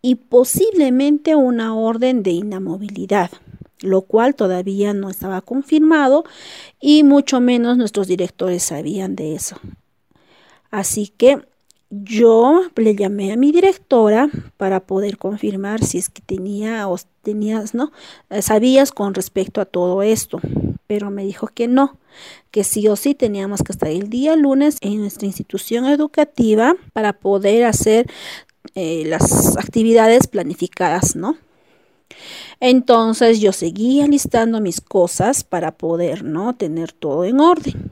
y 0.00 0.14
posiblemente 0.14 1.34
una 1.34 1.74
orden 1.74 2.22
de 2.22 2.30
inamovilidad, 2.30 3.32
lo 3.80 4.02
cual 4.02 4.34
todavía 4.34 4.94
no 4.94 5.10
estaba 5.10 5.42
confirmado 5.42 6.24
y 6.80 7.02
mucho 7.02 7.40
menos 7.40 7.76
nuestros 7.76 8.06
directores 8.06 8.62
sabían 8.62 9.14
de 9.14 9.34
eso. 9.34 9.56
Así 10.70 11.12
que 11.14 11.40
yo 11.90 12.62
le 12.76 12.94
llamé 12.96 13.32
a 13.32 13.36
mi 13.36 13.52
directora 13.52 14.28
para 14.56 14.80
poder 14.80 15.18
confirmar 15.18 15.84
si 15.84 15.98
es 15.98 16.08
que 16.08 16.22
tenía 16.22 16.88
o 16.88 16.96
tenías, 17.26 17.74
¿no? 17.74 17.92
Sabías 18.40 18.92
con 18.92 19.14
respecto 19.14 19.60
a 19.60 19.64
todo 19.66 20.02
esto 20.02 20.40
pero 20.86 21.10
me 21.10 21.24
dijo 21.24 21.48
que 21.48 21.68
no, 21.68 21.98
que 22.50 22.64
sí 22.64 22.86
o 22.88 22.96
sí 22.96 23.14
teníamos 23.14 23.62
que 23.62 23.72
estar 23.72 23.88
el 23.88 24.08
día 24.08 24.36
lunes 24.36 24.78
en 24.80 25.00
nuestra 25.00 25.26
institución 25.26 25.86
educativa 25.86 26.76
para 26.92 27.14
poder 27.14 27.64
hacer 27.64 28.06
eh, 28.74 29.04
las 29.06 29.56
actividades 29.56 30.26
planificadas, 30.26 31.16
¿no? 31.16 31.36
Entonces 32.60 33.40
yo 33.40 33.52
seguía 33.52 34.06
listando 34.06 34.60
mis 34.60 34.80
cosas 34.80 35.44
para 35.44 35.76
poder, 35.76 36.22
¿no? 36.24 36.54
Tener 36.54 36.92
todo 36.92 37.24
en 37.24 37.40
orden. 37.40 37.90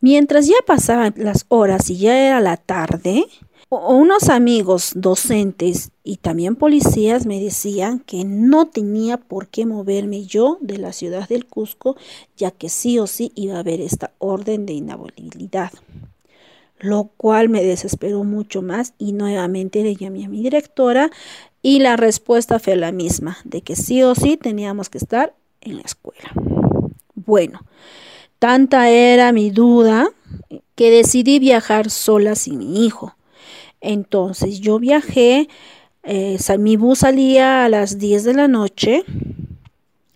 Mientras 0.00 0.46
ya 0.46 0.56
pasaban 0.66 1.14
las 1.16 1.46
horas 1.48 1.88
y 1.88 1.96
ya 1.96 2.18
era 2.18 2.40
la 2.40 2.56
tarde, 2.56 3.24
unos 3.80 4.28
amigos 4.28 4.92
docentes 4.94 5.92
y 6.04 6.18
también 6.18 6.56
policías 6.56 7.24
me 7.24 7.40
decían 7.40 8.00
que 8.00 8.24
no 8.24 8.66
tenía 8.66 9.16
por 9.16 9.48
qué 9.48 9.64
moverme 9.64 10.26
yo 10.26 10.58
de 10.60 10.76
la 10.76 10.92
ciudad 10.92 11.26
del 11.26 11.46
Cusco, 11.46 11.96
ya 12.36 12.50
que 12.50 12.68
sí 12.68 12.98
o 12.98 13.06
sí 13.06 13.32
iba 13.34 13.56
a 13.56 13.60
haber 13.60 13.80
esta 13.80 14.12
orden 14.18 14.66
de 14.66 14.74
inhabilidad, 14.74 15.72
lo 16.80 17.04
cual 17.16 17.48
me 17.48 17.62
desesperó 17.62 18.24
mucho 18.24 18.60
más 18.60 18.92
y 18.98 19.12
nuevamente 19.12 19.82
le 19.82 19.96
llamé 19.96 20.26
a 20.26 20.28
mi 20.28 20.42
directora 20.42 21.10
y 21.62 21.78
la 21.78 21.96
respuesta 21.96 22.58
fue 22.58 22.76
la 22.76 22.92
misma, 22.92 23.38
de 23.44 23.62
que 23.62 23.74
sí 23.74 24.02
o 24.02 24.14
sí 24.14 24.36
teníamos 24.36 24.90
que 24.90 24.98
estar 24.98 25.34
en 25.62 25.76
la 25.76 25.82
escuela. 25.82 26.30
Bueno, 27.14 27.60
tanta 28.38 28.90
era 28.90 29.32
mi 29.32 29.50
duda 29.50 30.10
que 30.74 30.90
decidí 30.90 31.38
viajar 31.38 31.88
sola 31.88 32.34
sin 32.34 32.58
mi 32.58 32.84
hijo 32.84 33.14
entonces 33.82 34.60
yo 34.60 34.78
viajé, 34.78 35.48
eh, 36.04 36.38
mi 36.58 36.76
bus 36.76 37.00
salía 37.00 37.64
a 37.64 37.68
las 37.68 37.98
10 37.98 38.24
de 38.24 38.34
la 38.34 38.48
noche 38.48 39.04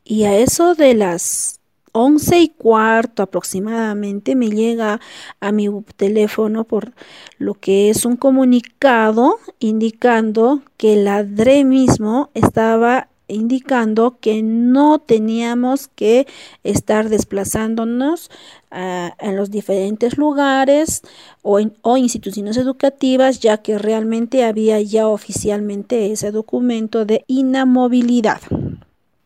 y 0.04 0.24
a 0.24 0.38
eso 0.38 0.74
de 0.74 0.94
las 0.94 1.60
once 1.92 2.40
y 2.40 2.48
cuarto 2.48 3.22
aproximadamente 3.22 4.36
me 4.36 4.50
llega 4.50 5.00
a 5.40 5.52
mi 5.52 5.68
teléfono 5.96 6.64
por 6.64 6.92
lo 7.38 7.54
que 7.54 7.88
es 7.90 8.04
un 8.04 8.16
comunicado 8.16 9.38
indicando 9.58 10.62
que 10.76 10.92
el 10.92 11.34
DRE 11.34 11.64
mismo 11.64 12.30
estaba 12.34 13.08
indicando 13.28 14.18
que 14.20 14.42
no 14.42 14.98
teníamos 14.98 15.88
que 15.88 16.26
estar 16.64 17.08
desplazándonos 17.08 18.30
ah, 18.70 19.14
en 19.18 19.36
los 19.36 19.50
diferentes 19.50 20.16
lugares 20.16 21.02
o, 21.42 21.60
o 21.82 21.96
instituciones 21.96 22.56
educativas, 22.56 23.40
ya 23.40 23.58
que 23.58 23.78
realmente 23.78 24.44
había 24.44 24.80
ya 24.80 25.08
oficialmente 25.08 26.12
ese 26.12 26.30
documento 26.30 27.04
de 27.04 27.24
inamovilidad. 27.26 28.40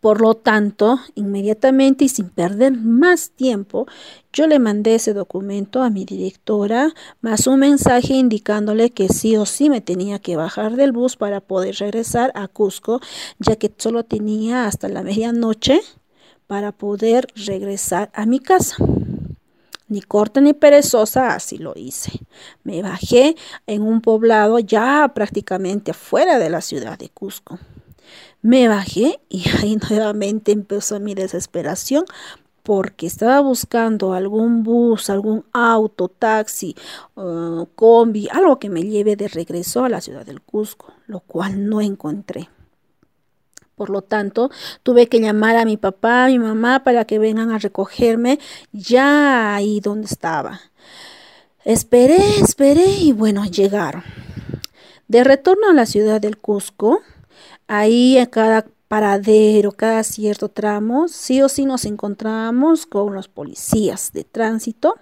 Por 0.01 0.23
lo 0.23 0.35
tanto, 0.35 0.99
inmediatamente 1.15 2.07
y 2.07 2.09
sin 2.09 2.31
perder 2.31 2.73
más 2.73 3.33
tiempo, 3.33 3.87
yo 4.33 4.47
le 4.47 4.59
mandé 4.59 4.95
ese 4.95 5.13
documento 5.13 5.83
a 5.83 5.91
mi 5.91 6.07
directora, 6.07 6.95
más 7.21 7.47
un 7.47 7.61
mensaje 7.61 8.15
indicándole 8.15 8.91
que 8.91 9.09
sí 9.09 9.37
o 9.37 9.45
sí 9.45 9.69
me 9.69 9.83
tenía 9.83 10.19
que 10.19 10.37
bajar 10.37 10.77
del 10.77 10.93
bus 10.93 11.17
para 11.17 11.43
poder 11.43 11.75
regresar 11.77 12.33
a 12.35 12.49
Cusco, 12.49 13.01
ya 13.39 13.57
que 13.57 13.71
solo 13.77 14.05
tenía 14.05 14.65
hasta 14.67 14.89
la 14.89 15.03
medianoche 15.03 15.83
para 16.47 16.73
poder 16.73 17.27
regresar 17.35 18.11
a 18.15 18.25
mi 18.25 18.41
casa. 18.41 18.77
Ni 19.89 20.01
corta 20.01 20.41
ni 20.41 20.55
perezosa, 20.55 21.35
así 21.35 21.59
lo 21.59 21.75
hice. 21.77 22.13
Me 22.65 22.81
bajé 22.81 23.37
en 23.67 23.83
un 23.83 24.01
poblado 24.01 24.61
ya 24.61 25.11
prácticamente 25.15 25.91
afuera 25.91 26.39
de 26.39 26.49
la 26.49 26.63
ciudad 26.63 26.99
de 26.99 27.11
Cusco. 27.11 27.59
Me 28.43 28.69
bajé 28.69 29.21
y 29.29 29.49
ahí 29.61 29.77
nuevamente 29.77 30.53
empezó 30.53 30.99
mi 31.01 31.15
desesperación 31.15 32.05
porque 32.63 33.07
estaba 33.07 33.41
buscando 33.41 34.13
algún 34.13 34.63
bus, 34.63 35.11
algún 35.11 35.45
auto, 35.53 36.09
taxi, 36.09 36.77
combi, 37.75 38.29
algo 38.31 38.59
que 38.59 38.69
me 38.69 38.83
lleve 38.83 39.17
de 39.17 39.29
regreso 39.29 39.85
a 39.85 39.89
la 39.89 40.01
ciudad 40.01 40.27
del 40.27 40.41
Cusco, 40.41 40.93
lo 41.07 41.21
cual 41.21 41.69
no 41.69 41.81
encontré. 41.81 42.49
Por 43.75 43.89
lo 43.89 44.03
tanto, 44.03 44.51
tuve 44.83 45.07
que 45.07 45.21
llamar 45.21 45.57
a 45.57 45.65
mi 45.65 45.79
papá, 45.79 46.27
a 46.27 46.29
mi 46.29 46.39
mamá 46.39 46.85
para 46.85 47.07
que 47.07 47.19
vengan 47.19 47.51
a 47.51 47.59
recogerme 47.59 48.39
ya 48.73 49.55
ahí 49.55 49.81
donde 49.81 50.07
estaba. 50.07 50.61
Esperé, 51.65 52.41
esperé 52.41 52.85
y 53.01 53.13
bueno, 53.13 53.47
llegaron. 53.47 54.05
De 55.09 55.25
retorno 55.25 55.71
a 55.71 55.75
la 55.75 55.87
ciudad 55.87 56.21
del 56.21 56.37
Cusco, 56.37 57.01
Ahí 57.73 58.19
en 58.19 58.27
cada 58.27 58.67
paradero, 58.89 59.71
cada 59.71 60.03
cierto 60.03 60.49
tramo, 60.49 61.07
sí 61.07 61.41
o 61.41 61.49
sí 61.49 61.67
nos 61.67 61.85
encontrábamos 61.85 62.85
con 62.85 63.15
los 63.15 63.29
policías 63.29 64.11
de 64.13 64.25
tránsito 64.25 64.97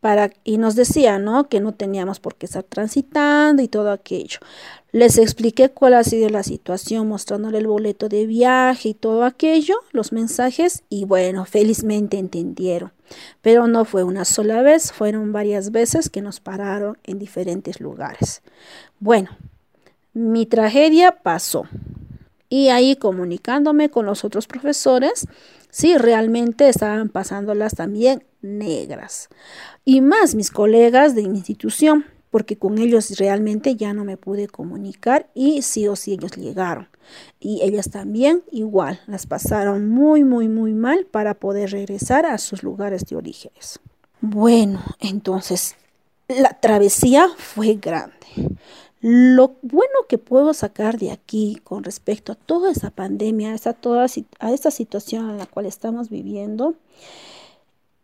para, 0.00 0.32
y 0.42 0.58
nos 0.58 0.74
decían 0.74 1.22
¿no? 1.22 1.48
que 1.48 1.60
no 1.60 1.72
teníamos 1.72 2.18
por 2.18 2.34
qué 2.34 2.46
estar 2.46 2.64
transitando 2.64 3.62
y 3.62 3.68
todo 3.68 3.92
aquello. 3.92 4.40
Les 4.90 5.18
expliqué 5.18 5.70
cuál 5.70 5.94
ha 5.94 6.02
sido 6.02 6.28
la 6.30 6.42
situación, 6.42 7.06
mostrándole 7.06 7.58
el 7.58 7.68
boleto 7.68 8.08
de 8.08 8.26
viaje 8.26 8.88
y 8.88 8.94
todo 8.94 9.22
aquello, 9.22 9.76
los 9.92 10.10
mensajes, 10.10 10.82
y 10.88 11.04
bueno, 11.04 11.44
felizmente 11.44 12.18
entendieron. 12.18 12.92
Pero 13.40 13.68
no 13.68 13.84
fue 13.84 14.02
una 14.02 14.24
sola 14.24 14.62
vez, 14.62 14.90
fueron 14.90 15.32
varias 15.32 15.70
veces 15.70 16.10
que 16.10 16.22
nos 16.22 16.40
pararon 16.40 16.98
en 17.04 17.20
diferentes 17.20 17.78
lugares. 17.78 18.42
Bueno, 18.98 19.30
mi 20.14 20.46
tragedia 20.46 21.12
pasó. 21.22 21.64
Y 22.48 22.68
ahí 22.68 22.96
comunicándome 22.96 23.90
con 23.90 24.06
los 24.06 24.24
otros 24.24 24.46
profesores, 24.46 25.26
sí, 25.70 25.98
realmente 25.98 26.68
estaban 26.68 27.08
pasándolas 27.08 27.74
también 27.74 28.24
negras. 28.40 29.28
Y 29.84 30.00
más 30.00 30.34
mis 30.34 30.50
colegas 30.50 31.14
de 31.14 31.22
mi 31.28 31.38
institución, 31.38 32.04
porque 32.30 32.56
con 32.56 32.78
ellos 32.78 33.18
realmente 33.18 33.76
ya 33.76 33.92
no 33.92 34.04
me 34.04 34.16
pude 34.16 34.48
comunicar 34.48 35.28
y 35.34 35.62
sí 35.62 35.86
o 35.88 35.96
sí 35.96 36.12
ellos 36.12 36.32
llegaron. 36.36 36.88
Y 37.38 37.62
ellas 37.62 37.90
también 37.90 38.42
igual, 38.50 39.00
las 39.06 39.26
pasaron 39.26 39.88
muy, 39.88 40.24
muy, 40.24 40.48
muy 40.48 40.72
mal 40.74 41.06
para 41.06 41.34
poder 41.34 41.70
regresar 41.70 42.26
a 42.26 42.38
sus 42.38 42.62
lugares 42.62 43.04
de 43.06 43.16
orígenes. 43.16 43.80
Bueno, 44.20 44.82
entonces 45.00 45.76
la 46.28 46.58
travesía 46.60 47.28
fue 47.36 47.74
grande. 47.74 48.26
Lo 49.06 49.56
bueno 49.60 49.92
que 50.08 50.16
puedo 50.16 50.54
sacar 50.54 50.98
de 50.98 51.10
aquí 51.10 51.60
con 51.62 51.84
respecto 51.84 52.32
a 52.32 52.36
toda 52.36 52.70
esa 52.70 52.88
pandemia, 52.88 53.50
a, 53.50 53.54
esta, 53.54 53.74
toda, 53.74 54.06
a 54.38 54.50
esta 54.50 54.70
situación 54.70 55.28
en 55.28 55.36
la 55.36 55.44
cual 55.44 55.66
estamos 55.66 56.08
viviendo, 56.08 56.74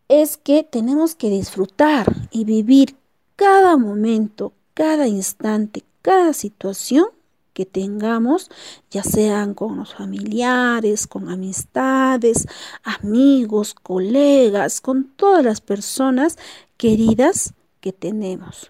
es 0.09 0.37
que 0.37 0.61
tenemos 0.61 1.15
que 1.15 1.31
disfrutar 1.31 2.05
y 2.29 2.45
vivir 2.45 2.97
cada 3.35 3.77
momento, 3.77 4.53
cada 4.75 5.07
instante, 5.07 5.83
cada 6.03 6.33
situación 6.33 7.07
que 7.53 7.65
tengamos, 7.65 8.51
ya 8.91 9.01
sean 9.01 9.55
con 9.55 9.77
los 9.77 9.95
familiares, 9.95 11.07
con 11.07 11.29
amistades, 11.29 12.45
amigos, 12.83 13.73
colegas, 13.73 14.81
con 14.81 15.05
todas 15.15 15.43
las 15.43 15.61
personas 15.61 16.37
queridas 16.77 17.55
que 17.79 17.91
tenemos 17.91 18.69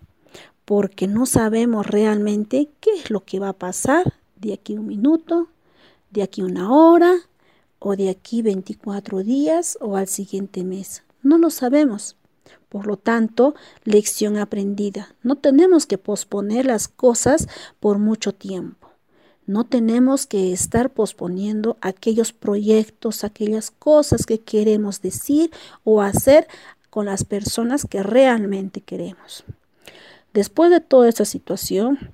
porque 0.71 1.05
no 1.05 1.25
sabemos 1.25 1.85
realmente 1.85 2.69
qué 2.79 2.91
es 2.91 3.09
lo 3.09 3.25
que 3.25 3.39
va 3.39 3.49
a 3.49 3.59
pasar 3.59 4.13
de 4.37 4.53
aquí 4.53 4.77
un 4.77 4.87
minuto, 4.87 5.49
de 6.11 6.23
aquí 6.23 6.43
una 6.43 6.71
hora 6.73 7.13
o 7.77 7.97
de 7.97 8.09
aquí 8.09 8.41
24 8.41 9.21
días 9.21 9.77
o 9.81 9.97
al 9.97 10.07
siguiente 10.07 10.63
mes. 10.63 11.03
No 11.23 11.37
lo 11.37 11.49
sabemos. 11.49 12.15
Por 12.69 12.87
lo 12.87 12.95
tanto, 12.95 13.53
lección 13.83 14.37
aprendida. 14.37 15.13
No 15.23 15.35
tenemos 15.35 15.85
que 15.85 15.97
posponer 15.97 16.67
las 16.67 16.87
cosas 16.87 17.49
por 17.81 17.97
mucho 17.97 18.31
tiempo. 18.31 18.87
No 19.45 19.65
tenemos 19.65 20.25
que 20.25 20.53
estar 20.53 20.89
posponiendo 20.89 21.75
aquellos 21.81 22.31
proyectos, 22.31 23.25
aquellas 23.25 23.71
cosas 23.71 24.25
que 24.25 24.39
queremos 24.39 25.01
decir 25.01 25.51
o 25.83 26.01
hacer 26.01 26.47
con 26.89 27.07
las 27.07 27.25
personas 27.25 27.85
que 27.85 28.03
realmente 28.03 28.79
queremos. 28.79 29.43
Después 30.33 30.71
de 30.71 30.79
toda 30.79 31.09
esta 31.09 31.25
situación, 31.25 32.13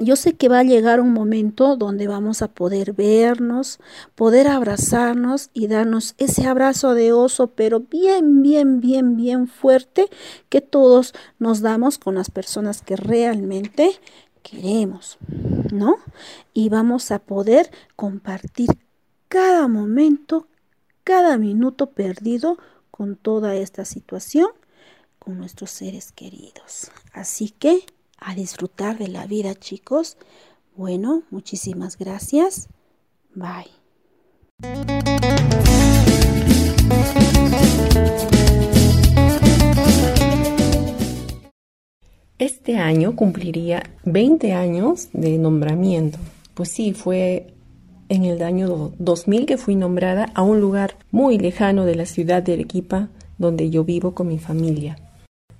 yo 0.00 0.14
sé 0.14 0.34
que 0.34 0.48
va 0.48 0.60
a 0.60 0.64
llegar 0.64 1.00
un 1.00 1.12
momento 1.12 1.76
donde 1.76 2.06
vamos 2.06 2.40
a 2.42 2.48
poder 2.48 2.92
vernos, 2.92 3.80
poder 4.14 4.46
abrazarnos 4.46 5.50
y 5.54 5.66
darnos 5.66 6.14
ese 6.18 6.46
abrazo 6.46 6.94
de 6.94 7.12
oso, 7.12 7.48
pero 7.48 7.80
bien, 7.80 8.42
bien, 8.42 8.80
bien, 8.80 9.16
bien 9.16 9.48
fuerte 9.48 10.08
que 10.48 10.60
todos 10.60 11.14
nos 11.38 11.62
damos 11.62 11.98
con 11.98 12.14
las 12.14 12.30
personas 12.30 12.80
que 12.80 12.94
realmente 12.94 13.90
queremos, 14.42 15.18
¿no? 15.72 15.96
Y 16.54 16.68
vamos 16.68 17.10
a 17.10 17.18
poder 17.18 17.70
compartir 17.96 18.68
cada 19.28 19.66
momento, 19.66 20.46
cada 21.02 21.38
minuto 21.38 21.90
perdido 21.90 22.56
con 22.92 23.16
toda 23.16 23.56
esta 23.56 23.84
situación, 23.84 24.48
con 25.18 25.38
nuestros 25.38 25.70
seres 25.70 26.12
queridos. 26.12 26.90
Así 27.12 27.50
que 27.50 27.84
a 28.18 28.34
disfrutar 28.34 28.98
de 28.98 29.08
la 29.08 29.26
vida, 29.26 29.54
chicos. 29.54 30.16
Bueno, 30.76 31.22
muchísimas 31.30 31.96
gracias. 31.96 32.68
Bye. 33.34 33.70
Este 42.38 42.76
año 42.76 43.16
cumpliría 43.16 43.82
20 44.04 44.52
años 44.52 45.08
de 45.12 45.38
nombramiento. 45.38 46.18
Pues 46.54 46.70
sí, 46.70 46.92
fue 46.92 47.54
en 48.08 48.24
el 48.24 48.42
año 48.42 48.92
2000 48.98 49.46
que 49.46 49.58
fui 49.58 49.74
nombrada 49.74 50.30
a 50.34 50.42
un 50.42 50.60
lugar 50.60 50.96
muy 51.10 51.38
lejano 51.38 51.84
de 51.84 51.94
la 51.94 52.06
ciudad 52.06 52.42
de 52.42 52.54
Arequipa, 52.54 53.08
donde 53.38 53.70
yo 53.70 53.84
vivo 53.84 54.14
con 54.14 54.28
mi 54.28 54.38
familia. 54.38 54.96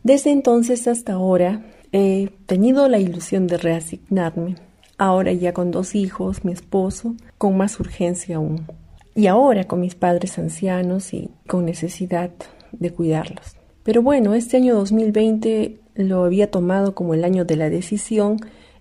Desde 0.03 0.31
entonces 0.31 0.87
hasta 0.89 1.15
ahora 1.15 1.63
He 1.91 2.29
tenido 2.45 2.87
la 2.87 2.99
ilusión 2.99 3.47
de 3.47 3.57
reasignarme, 3.57 4.57
ahora 4.99 5.33
ya 5.33 5.55
con 5.55 5.71
dos 5.71 5.95
hijos, 5.95 6.45
mi 6.45 6.53
esposo, 6.53 7.15
con 7.39 7.57
más 7.57 7.81
urgencia 7.81 8.37
aún. 8.37 8.67
Y 9.15 9.27
ahora 9.27 9.65
con 9.65 9.81
mis 9.81 9.95
padres 9.95 10.39
ancianos 10.39 11.15
y 11.15 11.31
con 11.47 11.65
necesidad 11.65 12.31
de 12.73 12.91
cuidarlos. 12.91 13.57
Pero 13.85 14.03
bueno, 14.03 14.35
este 14.35 14.59
año 14.59 14.75
2020 14.75 15.81
lo 15.95 16.25
había 16.25 16.51
tomado 16.51 16.95
como 16.95 17.15
el 17.15 17.25
año 17.25 17.47
de 17.47 17.57
la 17.57 17.71
decisión 17.71 18.37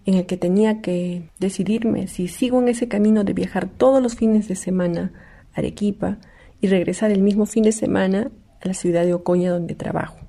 en 0.06 0.16
el 0.16 0.26
que 0.26 0.36
tenía 0.36 0.82
que 0.82 1.30
decidirme 1.40 2.08
si 2.08 2.28
sigo 2.28 2.62
en 2.62 2.68
ese 2.68 2.90
camino 2.90 3.24
de 3.24 3.34
viajar 3.34 3.70
todos 3.70 4.04
los 4.04 4.16
fines 4.16 4.50
de 4.50 4.56
semana 4.56 5.14
a 5.54 5.60
Arequipa 5.60 6.18
y 6.60 6.68
regresar 6.68 7.12
el 7.12 7.22
mismo 7.22 7.46
fin 7.46 7.64
de 7.64 7.72
semana 7.72 8.32
a 8.62 8.68
la 8.68 8.74
ciudad 8.74 9.06
de 9.06 9.14
Ocoña 9.14 9.50
donde 9.50 9.76
trabajo 9.76 10.27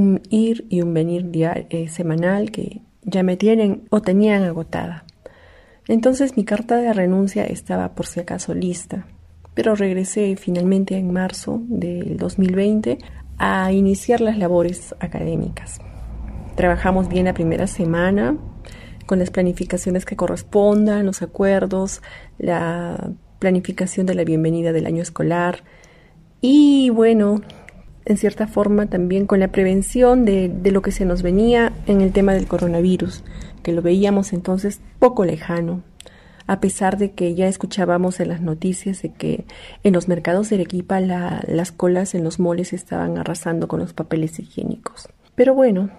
un 0.00 0.22
ir 0.30 0.66
y 0.70 0.80
un 0.80 0.94
venir 0.94 1.30
eh, 1.34 1.88
semanal 1.88 2.50
que 2.50 2.80
ya 3.02 3.22
me 3.22 3.36
tienen 3.36 3.82
o 3.90 4.00
tenían 4.00 4.44
agotada. 4.44 5.04
Entonces 5.88 6.36
mi 6.36 6.44
carta 6.44 6.76
de 6.76 6.92
renuncia 6.92 7.44
estaba 7.44 7.94
por 7.94 8.06
si 8.06 8.20
acaso 8.20 8.54
lista, 8.54 9.06
pero 9.54 9.74
regresé 9.74 10.36
finalmente 10.36 10.96
en 10.96 11.12
marzo 11.12 11.60
del 11.68 12.16
2020 12.16 12.98
a 13.38 13.72
iniciar 13.72 14.20
las 14.20 14.38
labores 14.38 14.94
académicas. 15.00 15.80
Trabajamos 16.56 17.08
bien 17.08 17.26
la 17.26 17.34
primera 17.34 17.66
semana 17.66 18.36
con 19.06 19.18
las 19.18 19.30
planificaciones 19.30 20.04
que 20.04 20.16
correspondan, 20.16 21.04
los 21.04 21.20
acuerdos, 21.20 22.00
la 22.38 23.12
planificación 23.38 24.06
de 24.06 24.14
la 24.14 24.24
bienvenida 24.24 24.72
del 24.72 24.86
año 24.86 25.02
escolar 25.02 25.64
y 26.40 26.88
bueno, 26.90 27.42
en 28.10 28.16
cierta 28.16 28.48
forma 28.48 28.86
también 28.86 29.26
con 29.26 29.38
la 29.38 29.48
prevención 29.48 30.24
de, 30.24 30.48
de, 30.48 30.72
lo 30.72 30.82
que 30.82 30.90
se 30.90 31.04
nos 31.04 31.22
venía 31.22 31.72
en 31.86 32.00
el 32.00 32.12
tema 32.12 32.34
del 32.34 32.48
coronavirus, 32.48 33.22
que 33.62 33.72
lo 33.72 33.82
veíamos 33.82 34.32
entonces 34.32 34.80
poco 34.98 35.24
lejano, 35.24 35.82
a 36.48 36.58
pesar 36.58 36.98
de 36.98 37.12
que 37.12 37.36
ya 37.36 37.46
escuchábamos 37.46 38.18
en 38.18 38.28
las 38.30 38.40
noticias 38.40 39.02
de 39.02 39.12
que 39.12 39.44
en 39.84 39.92
los 39.92 40.08
mercados 40.08 40.50
de 40.50 40.56
Arequipa 40.56 40.98
las 41.00 41.70
colas 41.70 42.16
en 42.16 42.24
los 42.24 42.40
moles 42.40 42.72
estaban 42.72 43.16
arrasando 43.16 43.68
con 43.68 43.78
los 43.78 43.92
papeles 43.92 44.40
higiénicos. 44.40 45.08
Pero 45.36 45.54
bueno, 45.54 45.90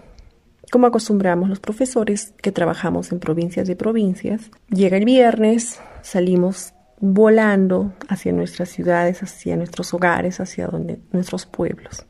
como 0.69 0.87
acostumbramos 0.87 1.47
los 1.47 1.61
profesores 1.61 2.33
que 2.41 2.51
trabajamos 2.51 3.13
en 3.13 3.19
provincias 3.19 3.69
de 3.69 3.77
provincias, 3.77 4.51
llega 4.69 4.97
el 4.97 5.05
viernes, 5.05 5.79
salimos 6.01 6.73
volando 7.01 7.93
hacia 8.07 8.31
nuestras 8.31 8.69
ciudades, 8.69 9.21
hacia 9.23 9.57
nuestros 9.57 9.93
hogares, 9.93 10.39
hacia 10.39 10.67
donde, 10.67 10.99
nuestros 11.11 11.45
pueblos. 11.45 12.05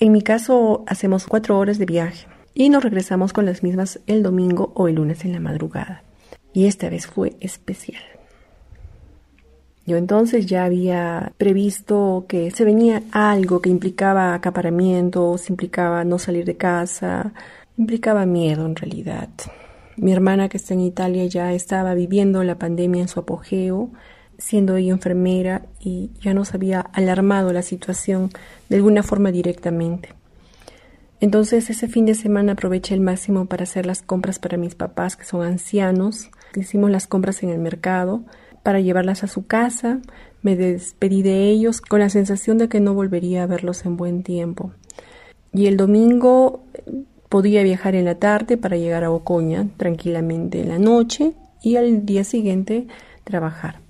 En 0.00 0.10
mi 0.10 0.22
caso, 0.22 0.82
hacemos 0.88 1.26
cuatro 1.26 1.58
horas 1.58 1.78
de 1.78 1.86
viaje 1.86 2.26
y 2.54 2.70
nos 2.70 2.82
regresamos 2.82 3.32
con 3.32 3.46
las 3.46 3.62
mismas 3.62 4.00
el 4.06 4.22
domingo 4.22 4.72
o 4.74 4.88
el 4.88 4.96
lunes 4.96 5.24
en 5.24 5.32
la 5.32 5.40
madrugada. 5.40 6.02
Y 6.52 6.66
esta 6.66 6.88
vez 6.88 7.06
fue 7.06 7.36
especial. 7.40 8.02
Yo 9.84 9.96
entonces 9.96 10.46
ya 10.46 10.64
había 10.64 11.32
previsto 11.38 12.24
que 12.28 12.50
se 12.50 12.64
venía 12.64 13.02
algo 13.10 13.60
que 13.60 13.68
implicaba 13.68 14.32
acaparamientos, 14.32 15.50
implicaba 15.50 16.04
no 16.04 16.18
salir 16.18 16.44
de 16.44 16.56
casa, 16.56 17.32
implicaba 17.76 18.24
miedo 18.24 18.64
en 18.64 18.76
realidad. 18.76 19.28
Mi 19.96 20.12
hermana 20.12 20.48
que 20.48 20.56
está 20.56 20.74
en 20.74 20.80
Italia 20.80 21.24
ya 21.26 21.52
estaba 21.52 21.94
viviendo 21.94 22.42
la 22.44 22.58
pandemia 22.58 23.02
en 23.02 23.08
su 23.08 23.20
apogeo, 23.20 23.90
siendo 24.38 24.76
ella 24.76 24.92
enfermera 24.92 25.66
y 25.80 26.10
ya 26.20 26.34
nos 26.34 26.54
había 26.54 26.80
alarmado 26.80 27.52
la 27.52 27.62
situación 27.62 28.30
de 28.68 28.76
alguna 28.76 29.02
forma 29.02 29.30
directamente. 29.30 30.10
Entonces 31.20 31.70
ese 31.70 31.86
fin 31.86 32.04
de 32.06 32.14
semana 32.14 32.52
aproveché 32.52 32.94
el 32.94 33.00
máximo 33.00 33.46
para 33.46 33.62
hacer 33.62 33.86
las 33.86 34.02
compras 34.02 34.38
para 34.38 34.56
mis 34.56 34.74
papás 34.74 35.16
que 35.16 35.24
son 35.24 35.42
ancianos. 35.42 36.30
Hicimos 36.56 36.90
las 36.90 37.06
compras 37.06 37.42
en 37.44 37.50
el 37.50 37.60
mercado 37.60 38.22
para 38.64 38.80
llevarlas 38.80 39.22
a 39.22 39.28
su 39.28 39.46
casa. 39.46 40.00
Me 40.42 40.56
despedí 40.56 41.22
de 41.22 41.48
ellos 41.48 41.80
con 41.80 42.00
la 42.00 42.08
sensación 42.08 42.58
de 42.58 42.68
que 42.68 42.80
no 42.80 42.94
volvería 42.94 43.44
a 43.44 43.46
verlos 43.46 43.86
en 43.86 43.96
buen 43.96 44.24
tiempo. 44.24 44.72
Y 45.52 45.66
el 45.66 45.76
domingo 45.76 46.64
Podía 47.32 47.62
viajar 47.62 47.94
en 47.94 48.04
la 48.04 48.16
tarde 48.16 48.58
para 48.58 48.76
llegar 48.76 49.04
a 49.04 49.10
Ocoña 49.10 49.66
tranquilamente 49.78 50.60
en 50.60 50.68
la 50.68 50.78
noche 50.78 51.32
y 51.62 51.76
al 51.76 52.04
día 52.04 52.24
siguiente 52.24 52.88
trabajar. 53.24 53.80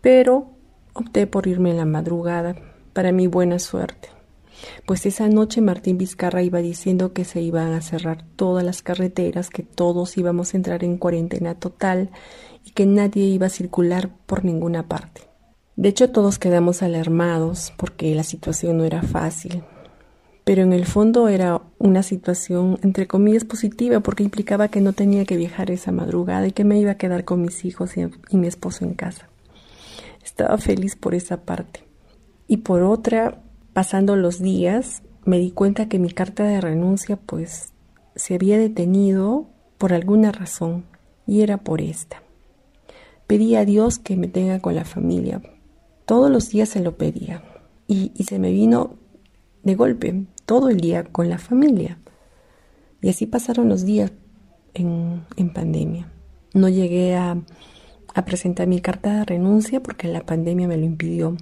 Pero 0.00 0.48
opté 0.92 1.28
por 1.28 1.46
irme 1.46 1.70
en 1.70 1.76
la 1.76 1.84
madrugada, 1.84 2.56
para 2.92 3.12
mi 3.12 3.28
buena 3.28 3.60
suerte. 3.60 4.08
Pues 4.86 5.06
esa 5.06 5.28
noche 5.28 5.60
Martín 5.60 5.98
Vizcarra 5.98 6.42
iba 6.42 6.58
diciendo 6.58 7.12
que 7.12 7.24
se 7.24 7.40
iban 7.40 7.74
a 7.74 7.80
cerrar 7.80 8.24
todas 8.34 8.64
las 8.64 8.82
carreteras, 8.82 9.50
que 9.50 9.62
todos 9.62 10.18
íbamos 10.18 10.52
a 10.52 10.56
entrar 10.56 10.82
en 10.82 10.98
cuarentena 10.98 11.54
total 11.54 12.10
y 12.64 12.72
que 12.72 12.86
nadie 12.86 13.22
iba 13.22 13.46
a 13.46 13.50
circular 13.50 14.10
por 14.26 14.44
ninguna 14.44 14.88
parte. 14.88 15.20
De 15.76 15.90
hecho, 15.90 16.10
todos 16.10 16.40
quedamos 16.40 16.82
alarmados 16.82 17.72
porque 17.76 18.12
la 18.16 18.24
situación 18.24 18.78
no 18.78 18.84
era 18.84 19.02
fácil 19.02 19.62
pero 20.44 20.62
en 20.62 20.74
el 20.74 20.84
fondo 20.84 21.28
era 21.28 21.62
una 21.78 22.02
situación 22.02 22.78
entre 22.82 23.06
comillas 23.06 23.44
positiva 23.44 24.00
porque 24.00 24.22
implicaba 24.22 24.68
que 24.68 24.82
no 24.82 24.92
tenía 24.92 25.24
que 25.24 25.38
viajar 25.38 25.70
esa 25.70 25.90
madrugada 25.90 26.46
y 26.46 26.52
que 26.52 26.64
me 26.64 26.78
iba 26.78 26.92
a 26.92 26.98
quedar 26.98 27.24
con 27.24 27.40
mis 27.40 27.64
hijos 27.64 27.92
y, 27.96 28.36
mi 28.36 28.46
esposo 28.46 28.84
en 28.84 28.94
casa. 28.94 29.28
Estaba 30.22 30.58
feliz 30.58 30.96
por 30.96 31.14
esa 31.14 31.42
parte. 31.42 31.84
Y 32.46 32.58
por 32.58 32.82
otra, 32.82 33.42
pasando 33.72 34.16
los 34.16 34.40
días, 34.40 35.02
me 35.24 35.38
di 35.38 35.50
cuenta 35.50 35.88
que 35.88 35.98
mi 35.98 36.10
carta 36.10 36.44
de 36.44 36.60
renuncia 36.60 37.16
pues 37.16 37.72
se 38.14 38.34
había 38.34 38.58
detenido 38.58 39.46
por 39.78 39.94
alguna 39.94 40.30
razón 40.30 40.84
y 41.26 41.40
era 41.40 41.56
por 41.56 41.80
esta. 41.80 42.22
Pedí 43.26 43.56
a 43.56 43.64
Dios 43.64 43.98
que 43.98 44.16
me 44.16 44.28
tenga 44.28 44.60
con 44.60 44.74
la 44.74 44.84
familia. 44.84 45.40
Todos 46.04 46.30
los 46.30 46.50
días 46.50 46.68
se 46.68 46.80
lo 46.80 46.98
pedía 46.98 47.42
y, 47.86 48.12
y 48.14 48.24
se 48.24 48.38
me 48.38 48.52
vino 48.52 48.96
de 49.62 49.74
golpe 49.74 50.26
todo 50.46 50.68
el 50.68 50.80
día 50.80 51.04
con 51.04 51.28
la 51.28 51.38
familia. 51.38 51.98
Y 53.00 53.08
así 53.08 53.26
pasaron 53.26 53.68
los 53.68 53.84
días 53.84 54.12
en, 54.74 55.24
pandemia. 55.54 56.10
No 56.52 56.68
llegué 56.68 57.14
a, 57.14 57.36
a 58.14 58.24
presentar 58.24 58.66
mi 58.66 58.80
carta 58.80 59.18
de 59.18 59.24
renuncia 59.24 59.82
porque 59.82 60.08
la 60.08 60.24
pandemia 60.24 60.68
me 60.68 60.76
lo 60.76 60.84
impidió 60.84 61.36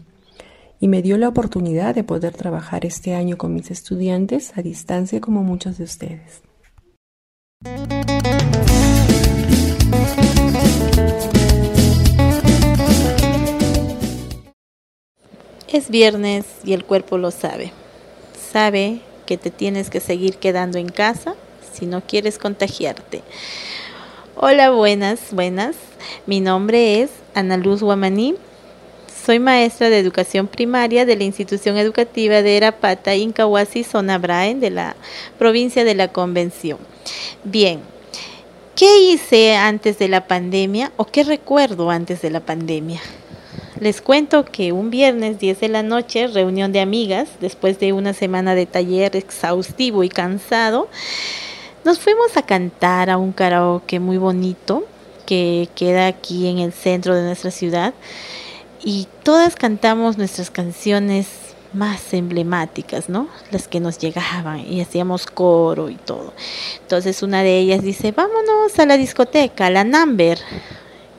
y 0.81 0.89
me 0.89 1.03
dio 1.03 1.17
la 1.17 1.29
oportunidad 1.29 1.95
de 1.95 2.05
poder 2.05 2.35
trabajar 2.35 2.85
este 2.85 3.15
año 3.15 3.39
con 3.39 3.55
mis 3.55 3.71
estudiantes 3.71 4.57
a 4.57 4.63
distancia 4.63 5.21
como 5.21 5.43
muchos 5.43 5.79
de 5.79 5.85
ustedes. 5.85 6.43
Es 15.73 15.89
viernes 15.89 16.45
y 16.65 16.75
el 16.75 16.85
cuerpo 16.85 17.17
lo 17.17 17.31
sabe 17.31 17.73
sabe 18.53 19.01
que 19.25 19.39
te 19.39 19.51
tienes 19.51 19.89
que 19.89 20.01
seguir 20.01 20.37
quedando 20.37 20.79
en 20.79 20.89
casa 20.89 21.35
si 21.73 21.87
no 21.87 22.03
quieres 22.03 22.39
contagiarte. 22.39 23.23
Hola, 24.37 24.71
buenas, 24.71 25.21
buenas. 25.31 25.77
Mi 26.27 26.41
nombre 26.41 27.01
es 27.01 27.11
Ana 27.35 27.57
Luz 27.57 27.83
Guamaní. 27.83 28.35
Soy 29.25 29.39
maestra 29.39 29.89
de 29.89 29.99
educación 29.99 30.49
primaria 30.49 31.07
de 31.07 31.17
la 31.17 31.25
institución 31.25 31.79
educativa 31.79 32.43
de 32.43 32.57
Erapata, 32.57 33.15
Incahuasi, 33.15 33.85
zona 33.85 34.19
Braen, 34.19 34.61
de 34.61 34.71
la 34.71 34.97
provincia 35.39 35.85
de 35.85 35.95
la 35.95 36.09
Convención. 36.09 36.79
Bien, 37.45 37.81
¿qué 38.75 38.99
hice 39.01 39.55
antes 39.55 39.99
de 39.99 40.09
la 40.09 40.27
pandemia 40.27 40.93
o 40.97 41.05
qué 41.05 41.23
recuerdo 41.25 41.91
antes 41.91 42.21
de 42.21 42.31
la 42.31 42.41
pandemia? 42.41 43.01
Les 43.83 44.01
cuento 44.01 44.45
que 44.45 44.71
un 44.71 44.91
viernes 44.91 45.41
10 45.41 45.59
de 45.59 45.69
la 45.69 45.83
noche, 45.83 46.29
reunión 46.29 46.71
de 46.71 46.79
amigas, 46.79 47.31
después 47.41 47.81
de 47.81 47.93
una 47.93 48.13
semana 48.13 48.55
de 48.55 48.65
taller 48.65 49.17
exhaustivo 49.17 50.05
y 50.05 50.09
cansado, 50.09 50.89
nos 51.85 51.99
fuimos 51.99 52.37
a 52.37 52.43
cantar 52.43 53.11
a 53.11 53.17
un 53.17 53.33
karaoke 53.33 53.99
muy 53.99 54.19
bonito 54.19 54.85
que 55.27 55.69
queda 55.75 56.07
aquí 56.07 56.47
en 56.47 56.61
el 56.61 56.73
centro 56.73 57.17
de 57.17 57.25
nuestra 57.25 57.51
ciudad 57.51 57.93
y 58.85 59.09
todas 59.25 59.57
cantamos 59.57 60.17
nuestras 60.17 60.53
canciones 60.53 61.27
más 61.73 62.15
emblemáticas, 62.15 63.09
¿no? 63.09 63.27
Las 63.51 63.67
que 63.67 63.81
nos 63.81 63.99
llegaban 63.99 64.61
y 64.61 64.81
hacíamos 64.81 65.27
coro 65.27 65.91
y 65.91 65.97
todo. 65.97 66.35
Entonces 66.83 67.21
una 67.25 67.43
de 67.43 67.59
ellas 67.59 67.83
dice, 67.83 68.13
vámonos 68.13 68.79
a 68.79 68.87
la 68.87 68.97
discoteca, 68.97 69.71
la 69.71 69.83
Number. 69.83 70.39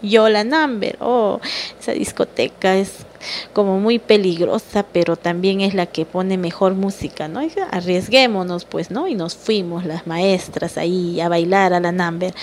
Yo 0.04 0.28
la 0.28 0.44
Number, 0.44 0.98
oh, 1.00 1.40
esa 1.80 1.94
discoteca 1.94 2.76
es 2.76 3.06
como 3.54 3.80
muy 3.80 4.00
peligrosa, 4.00 4.84
pero 4.84 5.16
también 5.16 5.62
es 5.62 5.74
la 5.74 5.86
que 5.86 6.06
pone 6.06 6.38
mejor 6.38 6.74
música, 6.74 7.30
¿no? 7.30 7.40
arriesguémonos, 7.72 8.66
pues, 8.66 8.92
¿no? 8.92 9.08
Y 9.08 9.16
nos 9.16 9.36
fuimos 9.36 9.86
las 9.86 10.06
maestras 10.06 10.78
ahí 10.78 11.22
a 11.22 11.30
bailar 11.30 11.74
a 11.74 11.80
la 11.80 11.94
Number. 11.94 12.34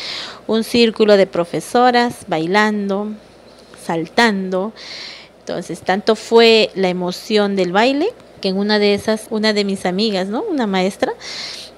Un 0.46 0.64
círculo 0.64 1.18
de 1.18 1.27
profesoras 1.27 2.25
bailando, 2.29 3.09
saltando. 3.85 4.73
Entonces, 5.40 5.81
tanto 5.81 6.16
fue 6.16 6.70
la 6.75 6.88
emoción 6.88 7.57
del 7.57 7.73
baile 7.73 8.09
que 8.40 8.49
en 8.49 8.57
una 8.57 8.79
de 8.79 8.94
esas, 8.94 9.27
una 9.29 9.53
de 9.53 9.64
mis 9.64 9.85
amigas, 9.85 10.29
¿no? 10.29 10.42
Una 10.42 10.66
maestra, 10.66 11.12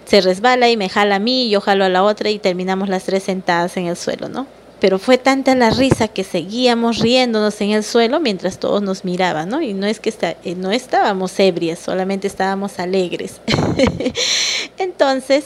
se 0.05 0.21
resbala 0.21 0.71
y 0.71 0.77
me 0.77 0.88
jala 0.88 1.16
a 1.16 1.18
mí, 1.18 1.51
yo 1.51 1.61
jalo 1.61 1.85
a 1.85 1.88
la 1.88 2.05
otra 2.05 2.31
y 2.31 2.38
terminamos 2.38 2.88
las 2.88 3.03
tres 3.03 3.25
sentadas 3.25 3.77
en 3.77 3.87
el 3.87 3.97
suelo, 3.97 4.29
¿no? 4.29 4.47
Pero 4.83 4.99
fue 4.99 5.16
tanta 5.16 5.55
la 5.55 5.71
risa 5.71 6.09
que 6.09 6.25
seguíamos 6.25 6.99
riéndonos 6.99 7.61
en 7.61 7.71
el 7.71 7.85
suelo 7.85 8.18
mientras 8.18 8.59
todos 8.59 8.83
nos 8.83 9.05
miraban, 9.05 9.49
¿no? 9.49 9.62
Y 9.62 9.75
no 9.75 9.87
es 9.87 10.01
que 10.01 10.09
está, 10.09 10.35
eh, 10.42 10.57
no 10.57 10.73
estábamos 10.73 11.38
ebrias, 11.38 11.79
solamente 11.79 12.27
estábamos 12.27 12.81
alegres. 12.81 13.40
Entonces, 14.79 15.45